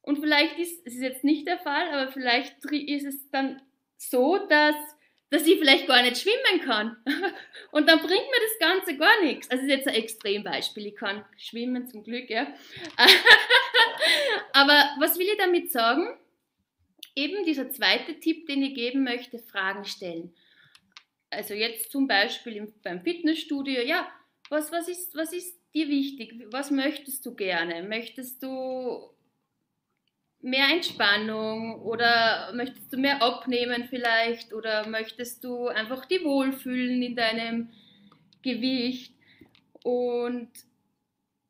Und 0.00 0.18
vielleicht 0.18 0.58
ist 0.58 0.86
es 0.86 1.00
jetzt 1.00 1.24
nicht 1.24 1.46
der 1.46 1.58
Fall, 1.58 1.88
aber 1.88 2.10
vielleicht 2.12 2.64
ist 2.64 3.04
es 3.04 3.30
dann 3.30 3.60
so, 4.10 4.38
dass, 4.48 4.76
dass 5.30 5.46
ich 5.46 5.58
vielleicht 5.58 5.86
gar 5.86 6.02
nicht 6.02 6.18
schwimmen 6.18 6.60
kann. 6.64 6.96
Und 7.72 7.88
dann 7.88 7.98
bringt 7.98 8.10
mir 8.10 8.40
das 8.40 8.58
Ganze 8.58 8.96
gar 8.96 9.22
nichts. 9.22 9.50
Also, 9.50 9.62
das 9.62 9.72
ist 9.72 9.78
jetzt 9.78 9.88
ein 9.88 10.02
Extrembeispiel. 10.02 10.86
Ich 10.86 10.96
kann 10.96 11.24
schwimmen 11.36 11.86
zum 11.88 12.02
Glück, 12.02 12.28
ja. 12.28 12.46
aber 14.52 14.90
was 14.98 15.18
will 15.18 15.26
ich 15.26 15.38
damit 15.38 15.70
sagen? 15.70 16.18
Eben 17.14 17.44
dieser 17.44 17.70
zweite 17.70 18.18
Tipp, 18.20 18.46
den 18.46 18.62
ich 18.62 18.74
geben 18.74 19.04
möchte, 19.04 19.38
Fragen 19.38 19.84
stellen. 19.84 20.34
Also 21.30 21.54
jetzt 21.54 21.90
zum 21.90 22.06
Beispiel 22.06 22.72
beim 22.82 23.00
Fitnessstudio, 23.00 23.82
ja, 23.82 24.06
was, 24.50 24.70
was, 24.70 24.88
ist, 24.88 25.14
was 25.14 25.32
ist 25.32 25.58
dir 25.74 25.88
wichtig? 25.88 26.34
Was 26.50 26.70
möchtest 26.70 27.24
du 27.24 27.34
gerne? 27.34 27.82
Möchtest 27.82 28.42
du 28.42 29.10
mehr 30.42 30.68
Entspannung 30.72 31.80
oder 31.82 32.52
möchtest 32.54 32.92
du 32.92 32.98
mehr 32.98 33.22
abnehmen 33.22 33.84
vielleicht 33.88 34.52
oder 34.52 34.86
möchtest 34.86 35.44
du 35.44 35.68
einfach 35.68 36.04
die 36.06 36.24
wohlfühlen 36.24 37.02
in 37.02 37.16
deinem 37.16 37.70
Gewicht? 38.42 39.14
Und 39.82 40.50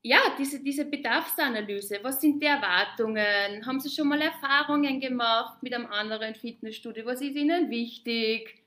ja, 0.02 0.18
diese, 0.38 0.62
diese 0.62 0.84
Bedarfsanalyse, 0.84 2.00
was 2.02 2.20
sind 2.20 2.42
die 2.42 2.46
Erwartungen? 2.46 3.64
Haben 3.64 3.80
Sie 3.80 3.90
schon 3.90 4.08
mal 4.08 4.20
Erfahrungen 4.20 5.00
gemacht 5.00 5.62
mit 5.62 5.74
einem 5.74 5.86
anderen 5.86 6.34
Fitnessstudio? 6.34 7.06
Was 7.06 7.20
ist 7.20 7.36
Ihnen 7.36 7.70
wichtig? 7.70 8.62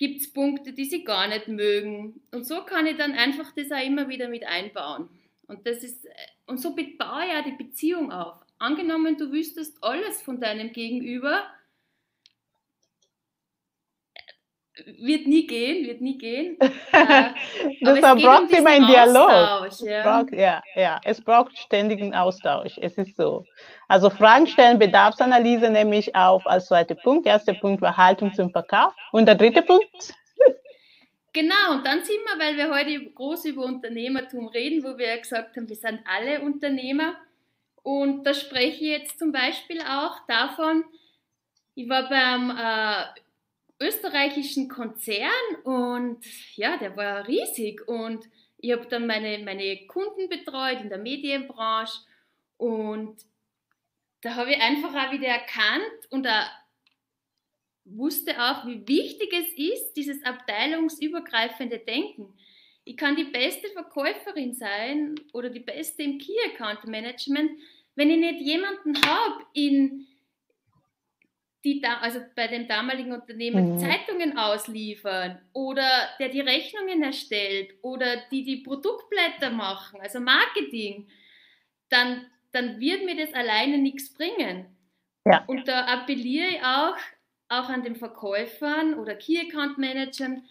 gibt 0.00 0.22
es 0.22 0.32
Punkte, 0.32 0.72
die 0.72 0.86
sie 0.86 1.04
gar 1.04 1.28
nicht 1.28 1.46
mögen. 1.46 2.22
Und 2.30 2.46
so 2.46 2.62
kann 2.62 2.86
ich 2.86 2.96
dann 2.96 3.12
einfach 3.12 3.52
das 3.54 3.70
auch 3.70 3.84
immer 3.84 4.08
wieder 4.08 4.30
mit 4.30 4.46
einbauen. 4.46 5.10
Und, 5.46 5.66
das 5.66 5.84
ist, 5.84 6.08
und 6.46 6.58
so 6.58 6.74
baue 6.74 6.86
ich 6.86 7.32
ja 7.32 7.42
die 7.42 7.62
Beziehung 7.62 8.10
auf. 8.10 8.40
Angenommen, 8.60 9.16
du 9.16 9.32
wüsstest 9.32 9.82
alles 9.82 10.20
von 10.20 10.38
deinem 10.38 10.70
Gegenüber, 10.72 11.44
wird 14.98 15.26
nie 15.26 15.46
gehen, 15.46 15.86
wird 15.86 16.02
nie 16.02 16.18
gehen. 16.18 16.58
Äh, 16.92 17.30
Deshalb 17.80 18.20
braucht 18.20 18.50
um 18.50 18.58
immer 18.58 18.70
einen 18.70 18.86
Dialog. 18.86 19.66
Es 19.66 19.80
ja. 19.80 20.02
Braucht, 20.02 20.32
ja, 20.32 20.60
ja, 20.74 21.00
es 21.04 21.22
braucht 21.22 21.56
ständigen 21.56 22.14
Austausch. 22.14 22.76
Es 22.78 22.98
ist 22.98 23.16
so. 23.16 23.44
Also 23.88 24.10
Fragen 24.10 24.46
stellen, 24.46 24.78
Bedarfsanalyse 24.78 25.70
nehme 25.70 25.96
ich 25.96 26.14
auf 26.14 26.46
als 26.46 26.66
zweiter 26.66 26.96
Punkt. 26.96 27.26
Der 27.26 27.34
erste 27.34 27.54
Punkt 27.54 27.80
war 27.80 27.96
Haltung 27.96 28.34
zum 28.34 28.50
Verkauf. 28.50 28.92
Und 29.12 29.26
der 29.26 29.36
dritte 29.36 29.62
Punkt? 29.62 29.86
Genau, 31.32 31.70
und 31.70 31.86
dann 31.86 32.02
sind 32.02 32.18
wir, 32.24 32.44
weil 32.44 32.56
wir 32.56 32.74
heute 32.74 33.08
groß 33.12 33.44
über 33.44 33.62
Unternehmertum 33.62 34.48
reden, 34.48 34.82
wo 34.82 34.98
wir 34.98 35.10
ja 35.10 35.16
gesagt 35.16 35.56
haben, 35.56 35.68
wir 35.68 35.76
sind 35.76 36.00
alle 36.04 36.40
Unternehmer. 36.40 37.14
Und 37.82 38.24
da 38.24 38.34
spreche 38.34 38.84
ich 38.84 38.90
jetzt 38.90 39.18
zum 39.18 39.32
Beispiel 39.32 39.80
auch 39.80 40.26
davon, 40.26 40.84
ich 41.74 41.88
war 41.88 42.08
beim 42.08 42.50
äh, 42.50 43.84
österreichischen 43.84 44.68
Konzern 44.68 45.30
und 45.64 46.24
ja, 46.56 46.76
der 46.76 46.96
war 46.96 47.26
riesig 47.26 47.86
und 47.88 48.28
ich 48.58 48.72
habe 48.72 48.86
dann 48.86 49.06
meine, 49.06 49.38
meine 49.42 49.86
Kunden 49.86 50.28
betreut 50.28 50.82
in 50.82 50.90
der 50.90 50.98
Medienbranche 50.98 52.00
und 52.58 53.24
da 54.20 54.34
habe 54.34 54.50
ich 54.52 54.60
einfach 54.60 54.94
auch 54.94 55.12
wieder 55.12 55.28
erkannt 55.28 56.06
und 56.10 56.24
da 56.24 56.50
wusste 57.84 58.32
auch, 58.38 58.66
wie 58.66 58.86
wichtig 58.86 59.32
es 59.32 59.56
ist, 59.56 59.94
dieses 59.94 60.22
abteilungsübergreifende 60.24 61.78
Denken. 61.78 62.34
Ich 62.90 62.96
kann 62.96 63.14
die 63.14 63.22
beste 63.22 63.68
Verkäuferin 63.68 64.52
sein 64.52 65.14
oder 65.32 65.48
die 65.48 65.60
beste 65.60 66.02
im 66.02 66.18
Key 66.18 66.34
Account 66.52 66.84
Management, 66.86 67.52
wenn 67.94 68.10
ich 68.10 68.18
nicht 68.18 68.40
jemanden 68.40 69.00
habe 69.06 69.44
in 69.52 70.08
die 71.62 71.80
da, 71.80 71.98
also 71.98 72.18
bei 72.34 72.48
dem 72.48 72.66
damaligen 72.66 73.12
Unternehmen 73.12 73.74
mhm. 73.74 73.78
Zeitungen 73.78 74.36
ausliefern 74.36 75.40
oder 75.52 75.88
der 76.18 76.30
die 76.30 76.40
Rechnungen 76.40 77.04
erstellt 77.04 77.74
oder 77.82 78.16
die 78.32 78.42
die 78.42 78.56
Produktblätter 78.56 79.50
machen, 79.50 80.00
also 80.00 80.18
Marketing, 80.18 81.06
dann, 81.90 82.26
dann 82.50 82.80
wird 82.80 83.04
mir 83.04 83.14
das 83.14 83.32
alleine 83.34 83.78
nichts 83.78 84.12
bringen. 84.12 84.66
Ja. 85.26 85.44
Und 85.46 85.68
da 85.68 85.84
appelliere 85.84 86.48
ich 86.48 86.62
auch, 86.64 86.96
auch 87.50 87.68
an 87.68 87.84
den 87.84 87.94
Verkäufern 87.94 88.94
oder 88.94 89.14
Key 89.14 89.38
Account 89.38 89.78
Managern, 89.78 90.42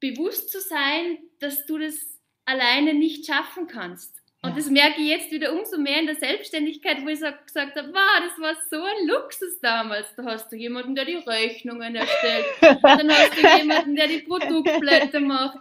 bewusst 0.00 0.50
zu 0.50 0.60
sein, 0.60 1.18
dass 1.40 1.66
du 1.66 1.78
das 1.78 2.20
alleine 2.44 2.94
nicht 2.94 3.26
schaffen 3.26 3.66
kannst. 3.66 4.18
Und 4.40 4.56
das 4.56 4.70
merke 4.70 5.00
ich 5.00 5.08
jetzt 5.08 5.32
wieder 5.32 5.52
umso 5.52 5.78
mehr 5.78 5.98
in 5.98 6.06
der 6.06 6.14
Selbstständigkeit, 6.14 7.02
wo 7.02 7.08
ich 7.08 7.18
so 7.18 7.26
gesagt 7.44 7.76
habe, 7.76 7.92
wow, 7.92 8.20
das 8.20 8.40
war 8.40 8.54
so 8.70 8.82
ein 8.82 9.08
Luxus 9.08 9.58
damals. 9.60 10.06
Da 10.16 10.24
hast 10.24 10.52
du 10.52 10.56
jemanden, 10.56 10.94
der 10.94 11.04
die 11.04 11.16
Rechnungen 11.16 11.96
erstellt, 11.96 12.46
dann 12.60 13.10
hast 13.10 13.36
du 13.36 13.58
jemanden, 13.58 13.96
der 13.96 14.06
die 14.06 14.20
Produktblätter 14.20 15.20
macht. 15.20 15.58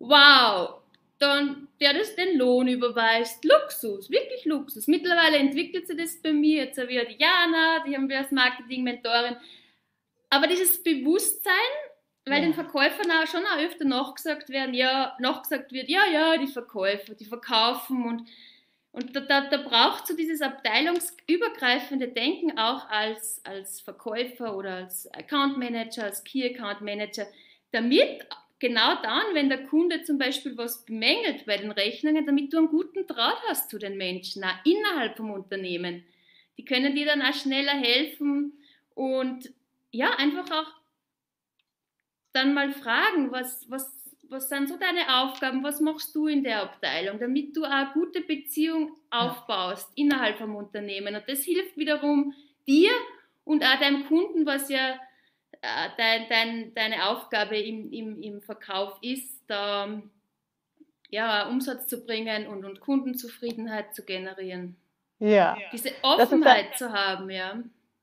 Wow, 0.00 0.80
dann 1.20 1.68
der 1.80 1.94
das 1.94 2.14
den 2.16 2.38
Lohn 2.38 2.68
überweist. 2.68 3.44
Luxus, 3.44 4.10
wirklich 4.10 4.44
Luxus. 4.44 4.88
Mittlerweile 4.88 5.36
entwickelt 5.36 5.86
sich 5.86 5.96
das 5.96 6.20
bei 6.20 6.32
mir. 6.32 6.64
Jetzt 6.64 6.78
habe 6.78 6.90
ich 6.90 6.96
ja 6.96 7.04
die 7.04 7.18
Jana, 7.18 7.84
die 7.86 7.94
haben 7.94 8.08
wir 8.08 8.18
als 8.18 8.32
Marketing-Mentorin. 8.32 9.36
Aber 10.30 10.46
dieses 10.48 10.82
Bewusstsein, 10.82 11.52
weil 12.26 12.40
ja. 12.40 12.46
den 12.46 12.54
Verkäufern 12.54 13.10
auch 13.10 13.26
schon 13.26 13.44
auch 13.44 13.58
öfter 13.58 13.84
nachgesagt 13.84 14.48
werden, 14.48 14.74
ja, 14.74 15.16
nachgesagt 15.18 15.72
wird, 15.72 15.88
ja, 15.88 16.04
ja, 16.12 16.36
die 16.36 16.46
Verkäufer, 16.46 17.14
die 17.14 17.24
verkaufen 17.24 18.04
und, 18.04 18.28
und 18.92 19.16
da, 19.16 19.20
da, 19.20 19.48
da 19.48 19.56
braucht 19.56 20.06
so 20.06 20.14
dieses 20.14 20.40
abteilungsübergreifende 20.40 22.08
Denken 22.08 22.58
auch 22.58 22.88
als, 22.88 23.44
als 23.44 23.80
Verkäufer 23.80 24.56
oder 24.56 24.76
als 24.76 25.12
Account 25.14 25.58
Manager, 25.58 26.04
als 26.04 26.22
Key 26.22 26.44
Account 26.44 26.82
Manager, 26.82 27.26
damit 27.72 28.26
genau 28.60 28.94
dann, 29.02 29.34
wenn 29.34 29.48
der 29.48 29.64
Kunde 29.64 30.04
zum 30.04 30.18
Beispiel 30.18 30.56
was 30.56 30.84
bemängelt 30.84 31.44
bei 31.46 31.56
den 31.56 31.72
Rechnungen, 31.72 32.24
damit 32.24 32.52
du 32.52 32.58
einen 32.58 32.68
guten 32.68 33.06
Draht 33.08 33.42
hast 33.48 33.70
zu 33.70 33.78
den 33.78 33.96
Menschen, 33.96 34.44
auch 34.44 34.64
innerhalb 34.64 35.16
vom 35.16 35.32
Unternehmen. 35.32 36.04
Die 36.56 36.64
können 36.64 36.94
dir 36.94 37.06
dann 37.06 37.22
auch 37.22 37.34
schneller 37.34 37.72
helfen 37.72 38.52
und 38.94 39.52
ja, 39.90 40.10
einfach 40.16 40.48
auch 40.50 40.81
dann 42.32 42.54
mal 42.54 42.72
fragen, 42.72 43.30
was, 43.30 43.70
was, 43.70 44.16
was 44.28 44.48
sind 44.48 44.68
so 44.68 44.76
deine 44.76 45.22
Aufgaben, 45.22 45.62
was 45.62 45.80
machst 45.80 46.14
du 46.14 46.26
in 46.26 46.42
der 46.42 46.62
Abteilung, 46.62 47.18
damit 47.18 47.56
du 47.56 47.64
eine 47.64 47.90
gute 47.92 48.20
Beziehung 48.22 48.96
aufbaust 49.10 49.90
innerhalb 49.94 50.38
vom 50.38 50.56
Unternehmen. 50.56 51.14
Und 51.14 51.24
das 51.28 51.44
hilft 51.44 51.76
wiederum 51.76 52.34
dir 52.66 52.92
und 53.44 53.64
auch 53.64 53.78
deinem 53.78 54.06
Kunden, 54.06 54.46
was 54.46 54.68
ja 54.68 54.98
äh, 55.60 55.88
dein, 55.96 56.28
dein, 56.28 56.74
deine 56.74 57.08
Aufgabe 57.08 57.58
im, 57.58 57.92
im, 57.92 58.22
im 58.22 58.40
Verkauf 58.40 58.98
ist, 59.02 59.42
da 59.46 60.02
ja, 61.12 61.46
Umsatz 61.46 61.86
zu 61.86 62.04
bringen 62.04 62.46
und, 62.46 62.64
und 62.64 62.80
Kundenzufriedenheit 62.80 63.94
zu 63.94 64.02
generieren. 64.02 64.76
Ja. 65.18 65.56
Diese 65.70 65.90
Offenheit 66.02 66.76
zu 66.78 66.90
haben, 66.90 67.30
ja. 67.30 67.62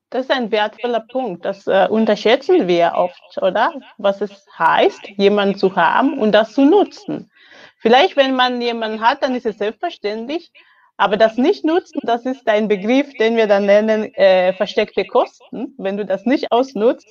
Das 0.09 0.21
ist 0.23 0.31
ein 0.31 0.51
wertvoller 0.51 1.01
Punkt. 1.01 1.45
Das 1.45 1.67
äh, 1.67 1.87
unterschätzen 1.89 2.67
wir 2.67 2.93
oft, 2.95 3.37
oder? 3.41 3.73
Was 3.97 4.21
es 4.21 4.45
heißt, 4.57 5.07
jemanden 5.17 5.55
zu 5.55 5.75
haben 5.75 6.17
und 6.17 6.31
das 6.31 6.53
zu 6.53 6.65
nutzen. 6.65 7.31
Vielleicht, 7.77 8.17
wenn 8.17 8.35
man 8.35 8.59
jemanden 8.61 9.01
hat, 9.01 9.21
dann 9.23 9.35
ist 9.35 9.45
es 9.45 9.57
selbstverständlich. 9.57 10.51
Aber 10.97 11.15
das 11.15 11.37
nicht 11.37 11.63
nutzen, 11.63 12.01
das 12.03 12.25
ist 12.25 12.45
ein 12.49 12.67
Begriff, 12.67 13.13
den 13.13 13.37
wir 13.37 13.47
dann 13.47 13.65
nennen 13.65 14.13
äh, 14.15 14.51
versteckte 14.51 15.05
Kosten. 15.05 15.73
Wenn 15.77 15.95
du 15.95 16.05
das 16.05 16.25
nicht 16.25 16.51
ausnutzt, 16.51 17.07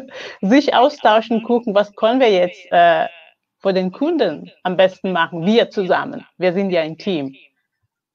sich 0.40 0.74
austauschen, 0.74 1.44
gucken, 1.44 1.72
was 1.72 1.94
können 1.94 2.18
wir 2.18 2.32
jetzt 2.32 2.66
äh, 2.72 3.06
vor 3.60 3.72
den 3.72 3.92
Kunden 3.92 4.50
am 4.64 4.76
besten 4.76 5.12
machen, 5.12 5.46
wir 5.46 5.70
zusammen. 5.70 6.26
Wir 6.36 6.52
sind 6.52 6.70
ja 6.70 6.80
ein 6.80 6.98
Team. 6.98 7.36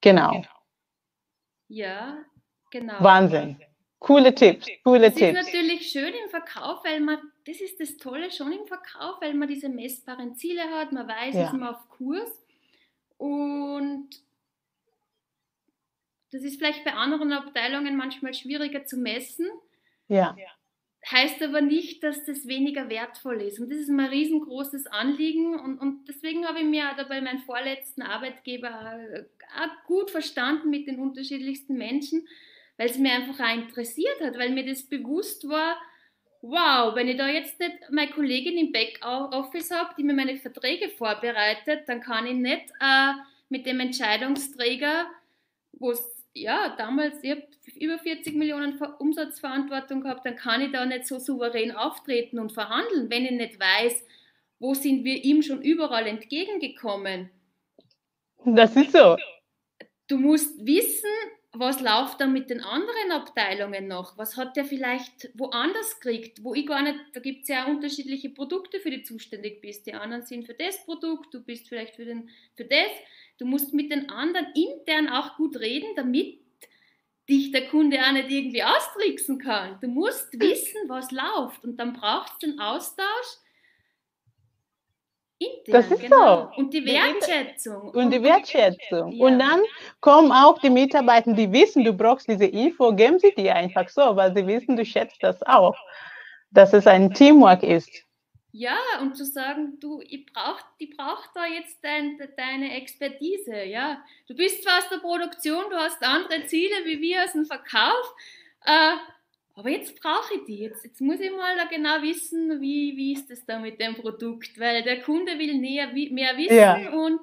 Genau. 0.01 0.43
Ja, 1.69 2.17
genau. 2.69 2.95
Wahnsinn. 2.99 3.61
Coole 4.03 4.35
Tipps, 4.35 4.67
coole 4.83 4.99
das 4.99 5.15
Tipps. 5.15 5.33
Das 5.33 5.47
ist 5.47 5.53
natürlich 5.53 5.89
schön 5.89 6.13
im 6.13 6.29
Verkauf, 6.29 6.83
weil 6.83 6.99
man, 6.99 7.19
das 7.45 7.61
ist 7.61 7.79
das 7.79 7.95
Tolle 7.95 8.29
schon 8.31 8.51
im 8.51 8.67
Verkauf, 8.67 9.21
weil 9.21 9.33
man 9.33 9.47
diese 9.47 9.69
messbaren 9.69 10.35
Ziele 10.35 10.61
hat, 10.61 10.91
man 10.91 11.07
weiß, 11.07 11.33
ja. 11.33 11.45
ist 11.45 11.53
man 11.53 11.69
auf 11.69 11.87
Kurs 11.87 12.29
und 13.17 14.09
das 16.33 16.43
ist 16.43 16.57
vielleicht 16.57 16.83
bei 16.83 16.91
anderen 16.91 17.31
Abteilungen 17.31 17.95
manchmal 17.95 18.33
schwieriger 18.33 18.83
zu 18.85 18.97
messen. 18.97 19.47
Ja. 20.09 20.35
Heißt 21.09 21.41
aber 21.41 21.61
nicht, 21.61 22.03
dass 22.03 22.25
das 22.25 22.45
weniger 22.45 22.89
wertvoll 22.89 23.41
ist. 23.41 23.59
Und 23.59 23.69
das 23.69 23.77
ist 23.77 23.89
mir 23.89 24.03
ein 24.03 24.09
riesengroßes 24.09 24.87
Anliegen. 24.87 25.59
Und, 25.59 25.77
und 25.77 26.07
deswegen 26.07 26.45
habe 26.47 26.59
ich 26.59 26.65
mir 26.65 26.89
auch 26.89 27.07
bei 27.07 27.21
meinem 27.21 27.39
vorletzten 27.39 28.01
Arbeitgeber 28.01 28.99
auch 29.59 29.85
gut 29.85 30.11
verstanden 30.11 30.69
mit 30.69 30.87
den 30.87 30.99
unterschiedlichsten 30.99 31.77
Menschen 31.77 32.27
weil 32.83 32.89
es 32.89 32.97
mir 32.97 33.13
einfach 33.13 33.39
auch 33.39 33.55
interessiert 33.55 34.19
hat, 34.21 34.37
weil 34.37 34.49
mir 34.49 34.65
das 34.65 34.83
bewusst 34.83 35.47
war, 35.47 35.77
wow, 36.41 36.93
wenn 36.95 37.07
ich 37.07 37.15
da 37.15 37.29
jetzt 37.29 37.57
nicht 37.57 37.77
meine 37.89 38.11
Kollegin 38.11 38.57
im 38.57 38.73
Backoffice 38.73 39.71
habe, 39.71 39.93
die 39.97 40.03
mir 40.03 40.13
meine 40.13 40.35
Verträge 40.35 40.89
vorbereitet, 40.89 41.83
dann 41.87 42.01
kann 42.01 42.27
ich 42.27 42.33
nicht 42.33 42.73
äh, 42.81 43.13
mit 43.47 43.65
dem 43.65 43.79
Entscheidungsträger, 43.79 45.05
wo 45.71 45.91
es 45.91 46.03
ja 46.33 46.75
damals, 46.77 47.23
ich 47.23 47.31
habe 47.31 47.47
über 47.79 47.97
40 47.99 48.35
Millionen 48.35 48.77
Umsatzverantwortung 48.99 50.01
gehabt, 50.01 50.25
dann 50.25 50.35
kann 50.35 50.59
ich 50.59 50.73
da 50.73 50.85
nicht 50.85 51.07
so 51.07 51.19
souverän 51.19 51.71
auftreten 51.71 52.37
und 52.37 52.51
verhandeln, 52.51 53.09
wenn 53.09 53.23
ich 53.23 53.31
nicht 53.31 53.59
weiß, 53.61 54.03
wo 54.59 54.73
sind 54.73 55.05
wir 55.05 55.23
ihm 55.23 55.41
schon 55.41 55.61
überall 55.61 56.05
entgegengekommen. 56.05 57.29
Das 58.43 58.75
ist 58.75 58.91
so. 58.91 59.15
Du 60.09 60.17
musst 60.17 60.65
wissen, 60.65 61.09
was 61.55 61.81
läuft 61.81 62.19
da 62.19 62.25
mit 62.25 62.49
den 62.49 62.61
anderen 62.61 63.11
Abteilungen 63.11 63.87
noch? 63.87 64.17
Was 64.17 64.37
hat 64.37 64.57
der 64.57 64.65
vielleicht 64.65 65.29
woanders 65.35 65.99
gekriegt, 65.99 66.43
wo 66.43 66.55
ich 66.55 66.65
gar 66.65 66.81
nicht, 66.81 66.99
da 67.13 67.19
gibt 67.19 67.43
es 67.43 67.49
ja 67.49 67.65
unterschiedliche 67.65 68.31
Produkte, 68.31 68.79
für 68.79 68.89
die 68.89 68.97
du 68.97 69.03
zuständig 69.03 69.61
bist. 69.61 69.85
Die 69.85 69.93
anderen 69.93 70.25
sind 70.25 70.45
für 70.47 70.55
das 70.55 70.83
Produkt, 70.83 71.31
du 71.33 71.41
bist 71.41 71.69
vielleicht 71.69 71.95
für, 71.95 72.05
den, 72.05 72.29
für 72.55 72.65
das. 72.65 72.89
Du 73.37 73.45
musst 73.45 73.73
mit 73.73 73.91
den 73.91 74.09
anderen 74.09 74.47
intern 74.55 75.09
auch 75.09 75.35
gut 75.37 75.57
reden, 75.59 75.89
damit 75.95 76.39
dich 77.29 77.51
der 77.51 77.67
Kunde 77.67 77.99
auch 78.01 78.11
nicht 78.13 78.31
irgendwie 78.31 78.63
austricksen 78.63 79.37
kann. 79.37 79.77
Du 79.79 79.87
musst 79.87 80.33
wissen, 80.39 80.81
was 80.87 81.11
läuft 81.11 81.63
und 81.63 81.77
dann 81.77 81.93
braucht 81.93 82.31
es 82.33 82.39
den 82.39 82.59
Austausch 82.59 83.42
Intern, 85.45 85.73
das 85.73 85.91
ist 85.91 86.01
genau. 86.01 86.51
so. 86.55 86.61
Und 86.61 86.73
die 86.73 86.85
Wertschätzung. 86.85 87.89
Und 87.89 88.11
die 88.11 88.23
Wertschätzung. 88.23 89.11
Ja. 89.11 89.25
Und 89.25 89.39
dann 89.39 89.61
kommen 90.01 90.31
auch 90.31 90.59
die 90.59 90.69
Mitarbeiter, 90.69 91.33
die 91.33 91.51
wissen, 91.51 91.83
du 91.83 91.93
brauchst 91.93 92.27
diese 92.27 92.45
Info, 92.45 92.93
geben 92.93 93.19
sie 93.19 93.33
dir 93.35 93.55
einfach 93.55 93.89
so, 93.89 94.15
weil 94.15 94.35
sie 94.35 94.45
wissen, 94.45 94.75
du 94.75 94.85
schätzt 94.85 95.21
das 95.21 95.41
auch, 95.43 95.75
dass 96.51 96.73
es 96.73 96.87
ein 96.87 97.13
Teamwork 97.13 97.63
ist. 97.63 97.89
Ja, 98.55 98.77
und 99.01 99.17
zu 99.17 99.25
sagen, 99.25 99.79
du, 99.79 99.99
ich 100.07 100.27
brauch, 100.31 100.59
die 100.79 100.85
braucht 100.85 101.31
da 101.33 101.47
jetzt 101.47 101.83
dein, 101.83 102.19
deine 102.37 102.75
Expertise, 102.75 103.63
ja. 103.63 104.03
Du 104.27 104.35
bist 104.35 104.63
zwar 104.63 104.77
aus 104.77 104.89
der 104.89 104.97
Produktion, 104.97 105.63
du 105.71 105.75
hast 105.75 106.03
andere 106.03 106.45
Ziele 106.45 106.75
wie 106.85 107.01
wir 107.01 107.23
aus 107.23 107.31
dem 107.31 107.45
Verkauf, 107.45 108.13
äh, 108.65 108.93
aber 109.55 109.69
jetzt 109.69 110.01
brauche 110.01 110.33
ich 110.35 110.45
die. 110.45 110.59
Jetzt, 110.59 110.83
jetzt 110.83 110.99
muss 110.99 111.19
ich 111.19 111.31
mal 111.31 111.55
da 111.57 111.65
genau 111.65 112.01
wissen, 112.01 112.59
wie, 112.59 112.97
wie 112.97 113.13
ist 113.13 113.29
es 113.29 113.45
da 113.45 113.59
mit 113.59 113.79
dem 113.79 113.95
Produkt, 113.95 114.59
weil 114.59 114.83
der 114.83 115.01
Kunde 115.01 115.37
will 115.37 115.57
näher, 115.59 115.87
mehr 115.87 116.37
wissen 116.37 116.55
ja. 116.55 116.89
und 116.91 117.19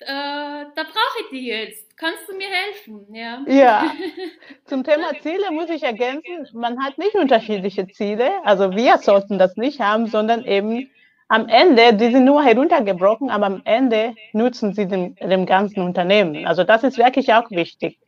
äh, 0.00 0.06
da 0.06 0.82
brauche 0.82 1.22
ich 1.24 1.30
die 1.30 1.46
jetzt. 1.46 1.96
Kannst 1.96 2.28
du 2.28 2.36
mir 2.36 2.46
helfen? 2.48 3.12
Ja. 3.12 3.42
ja. 3.48 3.92
Zum 4.66 4.84
Thema 4.84 5.10
Ziele 5.20 5.50
muss 5.50 5.70
ich 5.70 5.82
ergänzen, 5.82 6.46
man 6.52 6.84
hat 6.84 6.98
nicht 6.98 7.14
unterschiedliche 7.14 7.88
Ziele. 7.88 8.30
Also 8.44 8.76
wir 8.76 8.98
sollten 8.98 9.38
das 9.38 9.56
nicht 9.56 9.80
haben, 9.80 10.06
sondern 10.06 10.44
eben 10.44 10.90
am 11.28 11.48
Ende, 11.48 11.94
die 11.94 12.12
sind 12.12 12.24
nur 12.24 12.44
heruntergebrochen, 12.44 13.30
aber 13.30 13.46
am 13.46 13.62
Ende 13.64 14.14
nutzen 14.32 14.72
sie 14.74 14.86
dem, 14.86 15.16
dem 15.16 15.46
ganzen 15.46 15.82
Unternehmen. 15.82 16.46
Also 16.46 16.62
das 16.62 16.84
ist 16.84 16.98
wirklich 16.98 17.32
auch 17.34 17.50
wichtig 17.50 17.98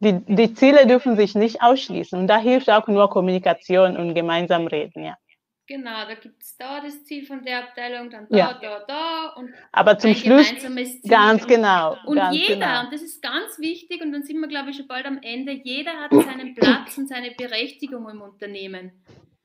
die, 0.00 0.18
die 0.26 0.54
Ziele 0.54 0.86
dürfen 0.86 1.16
sich 1.16 1.34
nicht 1.34 1.62
ausschließen. 1.62 2.18
Und 2.18 2.26
da 2.26 2.38
hilft 2.38 2.68
auch 2.70 2.88
nur 2.88 3.08
Kommunikation 3.10 3.96
und 3.96 4.14
gemeinsam 4.14 4.66
reden, 4.66 5.04
ja. 5.04 5.16
Genau, 5.66 6.04
da 6.04 6.14
gibt 6.14 6.42
es 6.42 6.56
da 6.56 6.80
das 6.80 7.04
Ziel 7.04 7.24
von 7.24 7.44
der 7.44 7.60
Abteilung, 7.60 8.10
dann 8.10 8.26
da, 8.28 8.36
ja. 8.36 8.58
da, 8.60 8.84
da 8.88 9.34
und 9.36 9.50
Aber 9.70 9.96
zum 9.96 10.16
Schluss 10.16 10.52
ganz 11.06 11.46
genau. 11.46 11.96
Und 12.06 12.16
ganz 12.16 12.36
jeder, 12.36 12.54
genau. 12.54 12.80
und 12.84 12.92
das 12.92 13.02
ist 13.02 13.22
ganz 13.22 13.56
wichtig, 13.60 14.02
und 14.02 14.10
dann 14.10 14.24
sind 14.24 14.40
wir, 14.40 14.48
glaube 14.48 14.70
ich, 14.70 14.76
schon 14.76 14.88
bald 14.88 15.06
am 15.06 15.20
Ende, 15.22 15.52
jeder 15.52 15.92
hat 15.92 16.10
seinen 16.10 16.56
Platz 16.56 16.98
und 16.98 17.08
seine 17.08 17.30
Berechtigung 17.30 18.08
im 18.08 18.20
Unternehmen. 18.20 18.90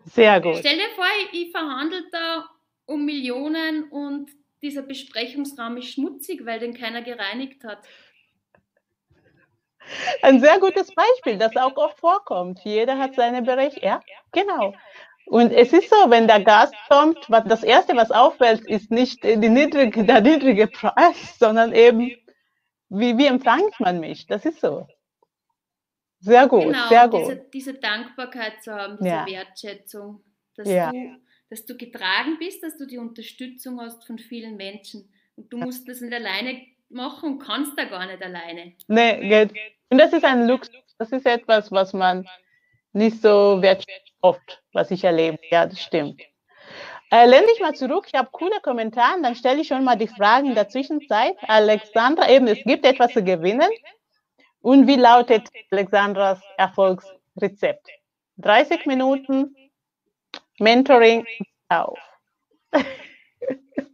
Sehr 0.06 0.42
gut. 0.42 0.58
Stell 0.58 0.78
dir 0.78 0.90
vor, 0.96 1.06
ich 1.32 1.52
verhandle 1.52 2.04
da 2.12 2.50
um 2.88 3.06
Millionen 3.06 3.84
und 3.92 4.32
dieser 4.64 4.82
Besprechungsraum 4.82 5.78
ist 5.78 5.94
schmutzig, 5.94 6.44
weil 6.44 6.60
den 6.60 6.74
keiner 6.74 7.04
gereinigt 7.04 7.64
hat. 7.64 7.86
Ein 10.22 10.40
sehr 10.40 10.60
gutes 10.60 10.94
Beispiel, 10.94 11.38
das 11.38 11.56
auch 11.56 11.76
oft 11.78 12.00
vorkommt. 12.00 12.60
Jeder 12.64 12.98
hat 12.98 13.16
seine 13.16 13.42
Berichte. 13.42 13.82
Ja, 13.86 14.02
genau. 14.32 14.74
Und 15.26 15.52
es 15.52 15.74
ist 15.74 15.90
so, 15.90 16.10
wenn 16.10 16.28
der 16.28 16.44
Gast 16.44 16.76
kommt, 16.88 17.18
was, 17.30 17.46
das 17.46 17.64
Erste, 17.64 17.96
was 17.96 18.12
auffällt, 18.12 18.62
ist 18.62 18.92
nicht 18.92 19.24
die 19.24 19.38
niedrige, 19.38 20.04
der 20.04 20.22
niedrige 20.22 20.68
Preis, 20.68 21.38
sondern 21.40 21.74
eben, 21.74 22.12
wie, 22.90 23.18
wie 23.18 23.26
empfängt 23.26 23.80
man 23.80 24.00
mich? 24.00 24.28
Das 24.28 24.46
ist 24.46 24.62
so. 24.62 24.88
Sehr 26.20 26.48
gut, 26.48 26.64
genau, 26.64 26.88
sehr 26.88 27.08
gut. 27.08 27.22
Diese, 27.22 27.46
diese 27.54 27.74
Dankbarkeit 27.76 28.64
zu 28.64 28.74
haben, 28.74 28.98
diese 28.98 29.10
ja. 29.10 29.26
Wertschätzung, 29.28 30.24
dass, 30.56 30.68
ja. 30.68 30.92
du, 30.92 31.18
dass 31.50 31.66
du 31.66 31.76
getragen 31.76 32.38
bist, 32.40 32.64
dass 32.64 32.78
du 32.78 32.86
die 32.86 32.98
Unterstützung 32.98 33.80
hast 33.82 34.06
von 34.06 34.18
vielen 34.18 34.56
Menschen. 34.56 35.12
Und 35.36 35.52
du 35.52 35.58
musst 35.58 35.88
das 35.88 36.02
nicht 36.02 36.14
alleine 36.14 36.62
machen 36.96 37.34
und 37.34 37.40
kannst 37.40 37.78
da 37.78 37.86
gar 37.86 38.08
nicht 38.08 38.24
alleine. 38.24 38.74
Nee, 38.88 39.28
geht. 39.28 39.54
Und 39.90 40.00
das 40.00 40.14
ist 40.14 40.26
ein 40.26 40.48
Luxus. 40.48 40.74
Das 40.98 41.12
ist 41.12 41.26
etwas, 41.26 41.72
was 41.72 41.94
man 41.94 42.28
nicht 42.94 43.22
so 43.22 43.62
wertschätzt 43.62 44.14
oft, 44.22 44.64
was 44.74 44.90
ich 44.90 45.04
erlebe. 45.04 45.38
Ja, 45.52 45.66
das 45.68 45.82
stimmt. 45.82 46.22
Äh, 47.12 47.28
lehn 47.28 47.46
dich 47.46 47.60
mal 47.60 47.76
zurück, 47.76 48.06
ich 48.08 48.18
habe 48.18 48.30
coole 48.32 48.60
Kommentare, 48.62 49.22
dann 49.22 49.36
stelle 49.36 49.62
ich 49.62 49.68
schon 49.68 49.84
mal 49.84 49.96
die 49.96 50.08
Fragen 50.08 50.48
in 50.48 50.56
der 50.56 50.70
Zwischenzeit. 50.70 51.36
Alexandra, 51.48 52.30
eben, 52.30 52.48
es 52.48 52.64
gibt 52.64 52.86
etwas 52.86 53.14
zu 53.14 53.24
gewinnen. 53.24 53.70
Und 54.62 54.88
wie 54.88 54.96
lautet 54.96 55.48
Alexandras 55.70 56.42
Erfolgsrezept? 56.58 57.88
30 58.38 58.86
Minuten 58.88 59.56
Mentoring 60.58 61.26
Verkauf. 61.68 62.00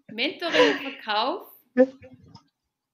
Mentoring 0.08 0.76
Verkauf? 0.82 1.48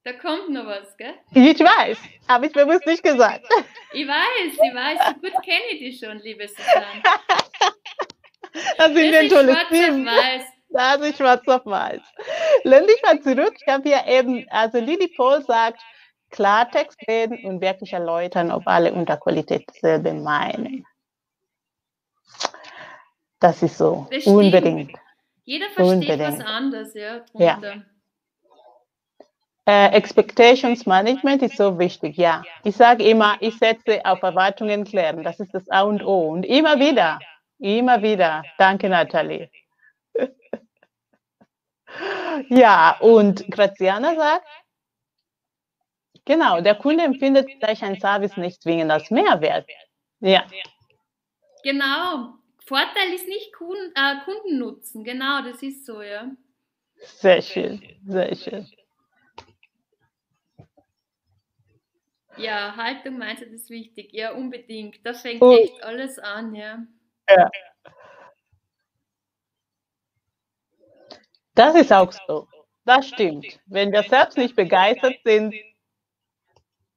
Da 0.07 0.13
kommt 0.13 0.51
noch 0.51 0.65
was, 0.65 0.95
gell? 0.95 1.15
Ich 1.33 1.59
weiß, 1.59 1.97
habe 2.29 2.45
ich 2.45 2.53
bewusst 2.53 2.85
nicht 2.85 3.03
gesagt. 3.03 3.45
Ich 3.91 4.07
weiß, 4.07 4.53
ich 4.53 4.73
weiß, 4.73 4.99
so 5.05 5.13
gut 5.15 5.33
kenne 5.43 5.65
ich 5.73 5.79
dich 5.79 5.99
schon, 5.99 6.17
liebe 6.19 6.47
Susanne. 6.47 7.03
Das 8.77 8.93
sind 8.93 9.11
das 9.11 9.21
ein 9.21 9.29
tolles 9.29 9.57
Team. 9.69 10.07
Das 10.69 11.01
ist 11.01 11.17
schwarz 11.17 11.45
auf 11.49 11.65
weiß. 11.65 12.01
Lehn 12.63 12.87
dich 12.87 13.01
mal 13.03 13.21
zurück. 13.21 13.53
Ich 13.59 13.67
habe 13.67 13.83
hier 13.83 14.07
eben, 14.07 14.47
also 14.49 14.79
Lili 14.79 15.09
Paul 15.09 15.43
sagt, 15.43 15.81
Klartext 16.31 16.97
reden 17.05 17.43
und 17.43 17.59
wirklich 17.59 17.91
erläutern, 17.91 18.49
ob 18.49 18.65
alle 18.65 18.93
unter 18.93 19.17
Qualität 19.17 19.65
dasselbe 19.67 20.13
meinen. 20.13 20.85
Das 23.41 23.61
ist 23.61 23.77
so. 23.77 24.07
Das 24.09 24.25
Unbedingt. 24.25 24.97
Jeder 25.43 25.65
versteht 25.65 25.93
Unbedingt. 25.93 26.39
was 26.39 26.39
anderes, 26.39 26.93
ja. 26.93 27.25
ja. 27.33 27.83
Äh, 29.67 29.91
Expectations 29.91 30.85
Management 30.85 31.41
ist 31.41 31.57
so 31.57 31.77
wichtig, 31.77 32.15
ja. 32.15 32.41
Ich 32.63 32.77
sage 32.77 33.03
immer, 33.03 33.35
ich 33.41 33.57
setze 33.57 34.03
auf 34.05 34.23
Erwartungen 34.23 34.85
klären. 34.85 35.23
Das 35.23 35.41
ist 35.41 35.53
das 35.53 35.69
A 35.69 35.81
und 35.81 36.01
O. 36.03 36.29
Und 36.29 36.45
immer 36.45 36.79
wieder, 36.79 37.19
immer 37.59 38.01
wieder. 38.01 38.43
Danke, 38.57 38.87
Nathalie. 38.87 39.49
ja, 42.49 42.97
und 43.01 43.45
Graziana 43.51 44.15
sagt, 44.15 44.45
Genau, 46.27 46.59
der 46.59 46.75
Kunde 46.75 47.05
empfindet 47.05 47.47
gleich 47.61 47.81
ein 47.83 47.97
Service 48.01 48.35
nicht 48.35 48.61
zwingend 48.61 48.91
als 48.91 49.09
Mehrwert. 49.09 49.65
Ja. 50.19 50.45
Genau. 51.63 52.33
Vorteil 52.65 53.13
ist 53.13 53.27
nicht 53.27 53.53
Kunden, 53.53 53.93
äh, 53.95 54.15
Kundennutzen. 54.25 55.05
Genau, 55.05 55.41
das 55.41 55.63
ist 55.63 55.85
so, 55.85 56.01
ja. 56.01 56.29
Sehr 56.95 57.41
schön, 57.41 57.81
sehr 58.05 58.35
schön. 58.35 58.67
Ja, 62.37 62.75
Haltung 62.75 63.17
meinst 63.17 63.41
du, 63.41 63.45
das 63.45 63.61
ist 63.61 63.69
wichtig. 63.69 64.13
Ja, 64.13 64.33
unbedingt. 64.33 65.05
Da 65.05 65.13
fängt 65.13 65.41
oh. 65.41 65.55
echt 65.55 65.83
alles 65.83 66.19
an, 66.19 66.53
ja. 66.53 66.79
Ja. 67.29 67.49
Das 71.55 71.75
ist 71.75 71.91
auch 71.91 72.11
so. 72.11 72.47
Das 72.85 73.07
stimmt. 73.07 73.59
Wenn 73.65 73.91
wir 73.91 74.03
selbst 74.03 74.37
nicht 74.37 74.55
begeistert 74.55 75.15
sind, 75.25 75.53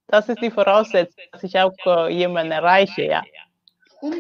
das 0.07 0.29
ist 0.29 0.43
die 0.43 0.51
Voraussetzung, 0.51 1.25
dass 1.33 1.43
ich 1.43 1.59
auch 1.59 1.73
äh, 1.87 2.13
jemanden 2.13 2.53
erreiche, 2.53 3.05
ja. 3.05 3.23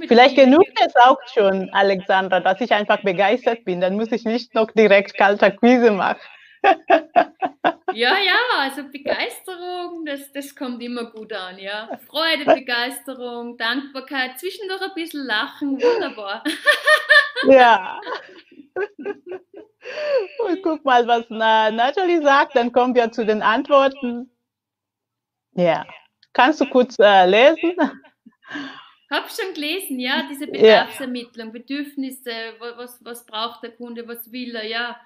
Vielleicht 0.08 0.36
genügt 0.36 0.78
es 0.84 0.94
auch 0.96 1.18
schon, 1.32 1.70
Alexandra, 1.70 2.40
dass 2.40 2.60
ich 2.60 2.72
einfach 2.72 3.02
begeistert 3.02 3.64
bin. 3.64 3.80
Dann 3.80 3.96
muss 3.96 4.12
ich 4.12 4.24
nicht 4.24 4.54
noch 4.54 4.70
direkt 4.72 5.16
kalter 5.16 5.50
Quise 5.50 5.90
machen. 5.90 6.20
ja, 7.94 8.18
ja, 8.18 8.38
also 8.58 8.84
Begeisterung, 8.84 10.04
das, 10.04 10.32
das 10.32 10.54
kommt 10.54 10.82
immer 10.82 11.10
gut 11.10 11.32
an, 11.32 11.58
ja. 11.58 11.88
Freude, 12.06 12.44
Begeisterung, 12.54 13.56
Dankbarkeit, 13.56 14.38
zwischendurch 14.38 14.82
ein 14.82 14.94
bisschen 14.94 15.24
lachen, 15.24 15.80
wunderbar. 15.80 16.42
ja. 17.48 18.00
Und 20.46 20.62
guck 20.62 20.84
mal, 20.84 21.06
was 21.06 21.28
Natalie 21.30 22.22
sagt, 22.22 22.56
dann 22.56 22.72
kommen 22.72 22.94
wir 22.94 23.10
zu 23.12 23.24
den 23.24 23.42
Antworten. 23.42 24.30
Ja. 25.52 25.86
Kannst 26.32 26.60
du 26.60 26.66
kurz 26.66 26.96
äh, 26.98 27.26
lesen? 27.26 27.74
Hab 29.10 29.28
schon 29.28 29.52
gelesen, 29.54 29.98
ja, 29.98 30.22
diese 30.30 30.46
Bedarfsermittlung. 30.46 31.50
Bedürfnisse, 31.50 32.30
was, 32.76 33.04
was 33.04 33.26
braucht 33.26 33.62
der 33.64 33.72
Kunde, 33.72 34.06
was 34.06 34.30
will 34.30 34.54
er, 34.54 34.66
ja. 34.66 35.00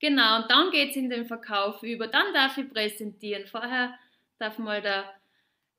Genau, 0.00 0.42
und 0.42 0.50
dann 0.50 0.70
geht 0.70 0.90
es 0.90 0.96
in 0.96 1.08
den 1.10 1.26
Verkauf 1.26 1.82
über. 1.82 2.06
Dann 2.08 2.34
darf 2.34 2.56
ich 2.58 2.68
präsentieren. 2.70 3.46
Vorher 3.46 3.98
darf 4.38 4.58
mal 4.58 4.82
der, 4.82 5.04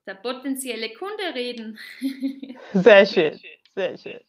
der 0.05 0.15
potenzielle 0.15 0.93
Kunde 0.93 1.35
reden. 1.35 1.77
Sehr 2.73 3.05
schön, 3.05 3.39
sehr 3.75 3.97
schön. 3.97 4.19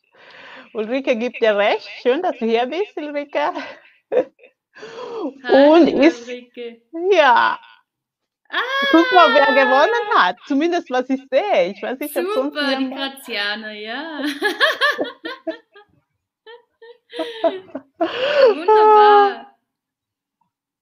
Ulrike 0.74 1.16
gibt 1.16 1.40
dir 1.40 1.56
recht. 1.56 1.88
Schön, 2.02 2.20
dass 2.22 2.36
du 2.38 2.44
hier 2.44 2.66
bist, 2.66 2.94
Ulrike. 2.96 3.52
Und 5.50 5.88
ist, 5.88 6.28
Ulrike. 6.28 6.82
Ja, 7.10 7.58
Ah, 8.50 8.60
Guck 8.90 9.12
mal, 9.12 9.34
wer 9.34 9.46
gewonnen 9.46 10.16
hat. 10.16 10.36
Zumindest 10.46 10.90
was 10.90 11.10
ich 11.10 11.20
sehe. 11.30 11.72
Ich 11.72 11.82
weiß 11.82 11.98
nicht, 11.98 12.16
ob 12.16 12.26
sonst 12.32 12.56
die 12.56 12.90
Graziana, 12.90 13.72
ja. 13.72 14.24
Wunderbar. 17.98 19.47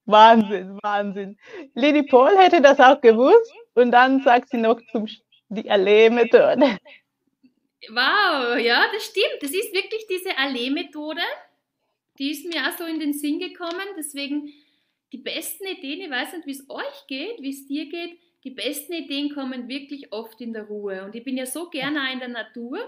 Wahnsinn, 0.07 0.79
Wahnsinn. 0.83 1.37
Lady 1.75 2.03
Paul 2.05 2.37
hätte 2.39 2.63
das 2.63 2.79
auch 2.79 3.01
gewusst 3.01 3.53
und 3.75 3.91
dann 3.91 4.23
sagt 4.23 4.51
sie 4.51 4.57
noch 4.57 4.81
zum 4.93 5.07
die 5.49 5.71
Allee-Methode. 5.71 6.79
Wow, 7.89 8.59
ja, 8.59 8.85
das 8.93 9.05
stimmt. 9.05 9.39
Das 9.41 9.51
ist 9.51 9.73
wirklich 9.73 10.07
diese 10.09 10.37
Allee-Methode. 10.37 11.21
Die 12.19 12.31
ist 12.31 12.47
mir 12.47 12.67
auch 12.67 12.77
so 12.77 12.85
in 12.85 12.99
den 12.99 13.13
Sinn 13.13 13.39
gekommen. 13.39 13.87
Deswegen 13.97 14.53
die 15.13 15.19
besten 15.19 15.67
Ideen, 15.67 16.01
ich 16.01 16.11
weiß 16.11 16.33
nicht, 16.33 16.47
wie 16.47 16.53
es 16.53 16.69
euch 16.69 17.07
geht, 17.07 17.41
wie 17.41 17.51
es 17.51 17.67
dir 17.67 17.89
geht, 17.89 18.19
die 18.45 18.51
besten 18.51 18.93
Ideen 18.93 19.35
kommen 19.35 19.69
wirklich 19.69 20.13
oft 20.13 20.41
in 20.41 20.53
der 20.53 20.65
Ruhe. 20.65 21.05
Und 21.05 21.15
ich 21.15 21.25
bin 21.25 21.37
ja 21.37 21.47
so 21.47 21.69
gerne 21.69 22.13
in 22.13 22.19
der 22.19 22.29
Natur 22.29 22.79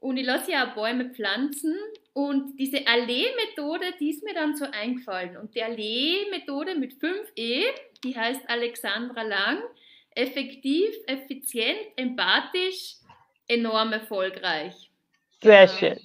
und 0.00 0.16
ich 0.16 0.26
lasse 0.26 0.52
ja 0.52 0.68
auch 0.68 0.74
Bäume 0.74 1.10
pflanzen. 1.10 1.76
Und 2.12 2.56
diese 2.58 2.86
Allee-Methode, 2.86 3.94
die 4.00 4.10
ist 4.10 4.24
mir 4.24 4.34
dann 4.34 4.56
so 4.56 4.64
eingefallen. 4.70 5.36
Und 5.36 5.54
die 5.54 5.62
Allee-Methode 5.62 6.74
mit 6.74 6.94
5E, 6.94 7.64
die 8.04 8.16
heißt 8.16 8.48
Alexandra 8.48 9.22
Lang, 9.22 9.62
effektiv, 10.14 10.94
effizient, 11.06 11.78
empathisch, 11.96 12.96
enorm 13.46 13.92
erfolgreich. 13.92 14.90
Sehr 15.42 15.66
genau. 15.66 15.78
schön. 15.78 15.98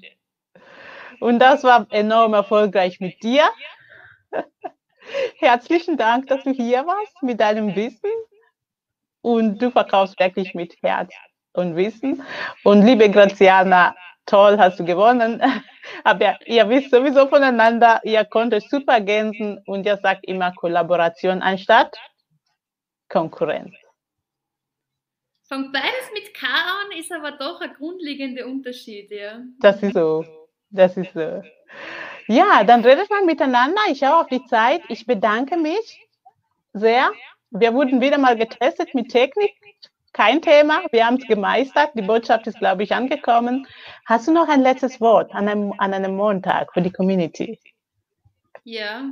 Und 1.19 1.39
das 1.39 1.63
war 1.63 1.87
enorm 1.91 2.33
erfolgreich 2.33 2.99
mit 2.99 3.21
dir. 3.23 3.43
Herzlichen 5.37 5.97
Dank, 5.97 6.27
dass 6.27 6.43
du 6.43 6.51
hier 6.51 6.85
warst 6.85 7.21
mit 7.23 7.39
deinem 7.39 7.75
Wissen. 7.75 8.11
Und 9.21 9.61
du 9.61 9.71
verkaufst 9.71 10.19
wirklich 10.19 10.53
mit 10.53 10.75
Herz 10.81 11.13
und 11.53 11.75
Wissen. 11.75 12.23
Und 12.63 12.85
liebe 12.85 13.09
Graziana, 13.09 13.95
toll, 14.25 14.57
hast 14.57 14.79
du 14.79 14.85
gewonnen. 14.85 15.41
Aber 16.03 16.37
ihr 16.45 16.67
wisst 16.69 16.91
sowieso 16.91 17.27
voneinander, 17.27 17.99
ihr 18.03 18.23
konntet 18.25 18.69
super 18.69 18.93
ergänzen 18.93 19.61
und 19.65 19.85
ihr 19.85 19.97
sagt 19.97 20.25
immer 20.25 20.53
Kollaboration 20.53 21.41
anstatt 21.41 21.97
Konkurrenz. 23.09 23.75
Fängt 25.47 25.73
beides 25.73 26.09
mit 26.13 26.33
K 26.33 26.47
an, 26.47 26.97
ist 26.97 27.11
aber 27.11 27.33
doch 27.33 27.61
ein 27.61 27.73
grundlegender 27.73 28.45
Unterschied, 28.45 29.11
ja. 29.11 29.41
Das 29.59 29.83
ist 29.83 29.93
so. 29.93 30.25
Das 30.69 30.97
ist 30.97 31.13
so. 31.13 31.43
Ja, 32.27 32.63
dann 32.63 32.83
redet 32.83 33.09
man 33.09 33.25
miteinander. 33.25 33.81
Ich 33.89 33.99
schaue 33.99 34.21
auf 34.21 34.27
die 34.27 34.43
Zeit. 34.45 34.81
Ich 34.87 35.05
bedanke 35.05 35.57
mich 35.57 35.99
sehr. 36.71 37.11
Wir 37.51 37.73
wurden 37.73 38.01
wieder 38.01 38.17
mal 38.17 38.35
getestet 38.35 38.95
mit 38.95 39.09
Technik. 39.09 39.53
Kein 40.13 40.43
Thema. 40.43 40.85
Wir 40.91 41.07
haben 41.07 41.17
es 41.17 41.27
gemeistert. 41.27 41.91
Die 41.95 42.03
Botschaft 42.03 42.45
ist, 42.45 42.59
glaube 42.59 42.83
ich, 42.83 42.93
angekommen. 42.93 43.67
Hast 44.05 44.27
du 44.27 44.31
noch 44.31 44.47
ein 44.47 44.61
letztes 44.61 45.01
Wort 45.01 45.33
an 45.33 45.47
einem, 45.47 45.73
an 45.79 45.91
einem 45.91 46.15
Montag 46.15 46.71
für 46.71 46.83
die 46.83 46.91
Community? 46.91 47.59
Ja. 48.63 49.11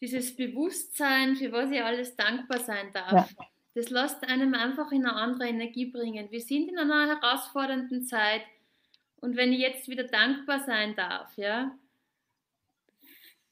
dieses 0.00 0.36
Bewusstsein, 0.36 1.36
für 1.36 1.52
was 1.52 1.70
ich 1.70 1.82
alles 1.82 2.16
dankbar 2.16 2.58
sein 2.58 2.92
darf, 2.92 3.12
ja. 3.12 3.46
das 3.74 3.88
lässt 3.88 4.28
einem 4.28 4.54
einfach 4.54 4.92
in 4.92 5.06
eine 5.06 5.14
andere 5.14 5.48
Energie 5.48 5.86
bringen. 5.86 6.30
Wir 6.30 6.40
sind 6.40 6.68
in 6.68 6.78
einer 6.78 7.18
herausfordernden 7.18 8.04
Zeit 8.04 8.42
und 9.16 9.36
wenn 9.36 9.52
ich 9.52 9.60
jetzt 9.60 9.88
wieder 9.88 10.04
dankbar 10.04 10.60
sein 10.60 10.94
darf, 10.96 11.34
ja, 11.36 11.74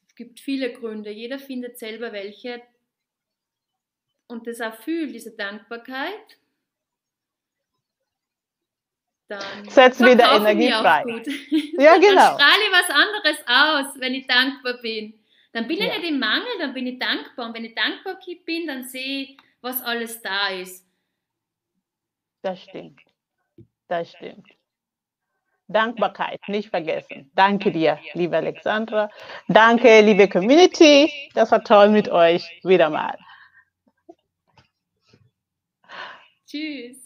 es 0.07 0.15
gibt 0.15 0.39
viele 0.39 0.71
Gründe, 0.71 1.09
jeder 1.09 1.39
findet 1.39 1.79
selber 1.79 2.13
welche 2.13 2.61
und 4.27 4.47
das 4.47 4.61
auch 4.61 4.75
fühlt, 4.75 5.13
diese 5.13 5.35
Dankbarkeit, 5.35 6.37
dann 9.27 9.67
setzt 9.69 9.99
wieder 10.01 10.35
Energie 10.35 10.71
frei. 10.71 11.03
Ja, 11.77 11.97
genau. 11.97 12.15
Dann 12.15 12.39
strahle 12.39 12.63
ich 12.63 12.71
was 12.71 12.89
anderes 12.89 13.37
aus, 13.47 13.99
wenn 13.99 14.13
ich 14.13 14.27
dankbar 14.27 14.75
bin. 14.81 15.19
Dann 15.51 15.67
bin 15.67 15.77
ja. 15.77 15.85
ich 15.85 15.97
nicht 15.97 16.09
im 16.09 16.19
Mangel, 16.19 16.47
dann 16.59 16.73
bin 16.73 16.85
ich 16.85 16.99
dankbar. 16.99 17.47
Und 17.47 17.55
wenn 17.55 17.65
ich 17.65 17.75
dankbar 17.75 18.19
bin, 18.45 18.67
dann 18.67 18.83
sehe 18.87 19.23
ich, 19.23 19.37
was 19.61 19.81
alles 19.81 20.21
da 20.21 20.49
ist. 20.49 20.85
Das 22.43 22.61
stimmt. 22.61 23.01
Das 23.87 24.11
stimmt. 24.11 24.47
Dankbarkeit, 25.67 26.39
nicht 26.47 26.69
vergessen. 26.69 27.31
Danke 27.33 27.71
dir, 27.71 27.99
liebe 28.13 28.37
Alexandra. 28.37 29.09
Danke, 29.47 30.01
liebe 30.01 30.29
Community. 30.29 31.11
Das 31.33 31.51
war 31.51 31.63
toll 31.63 31.89
mit 31.89 32.07
euch. 32.09 32.47
Wieder 32.63 32.91
mal. 32.91 33.17
Tschüss. 36.55 37.03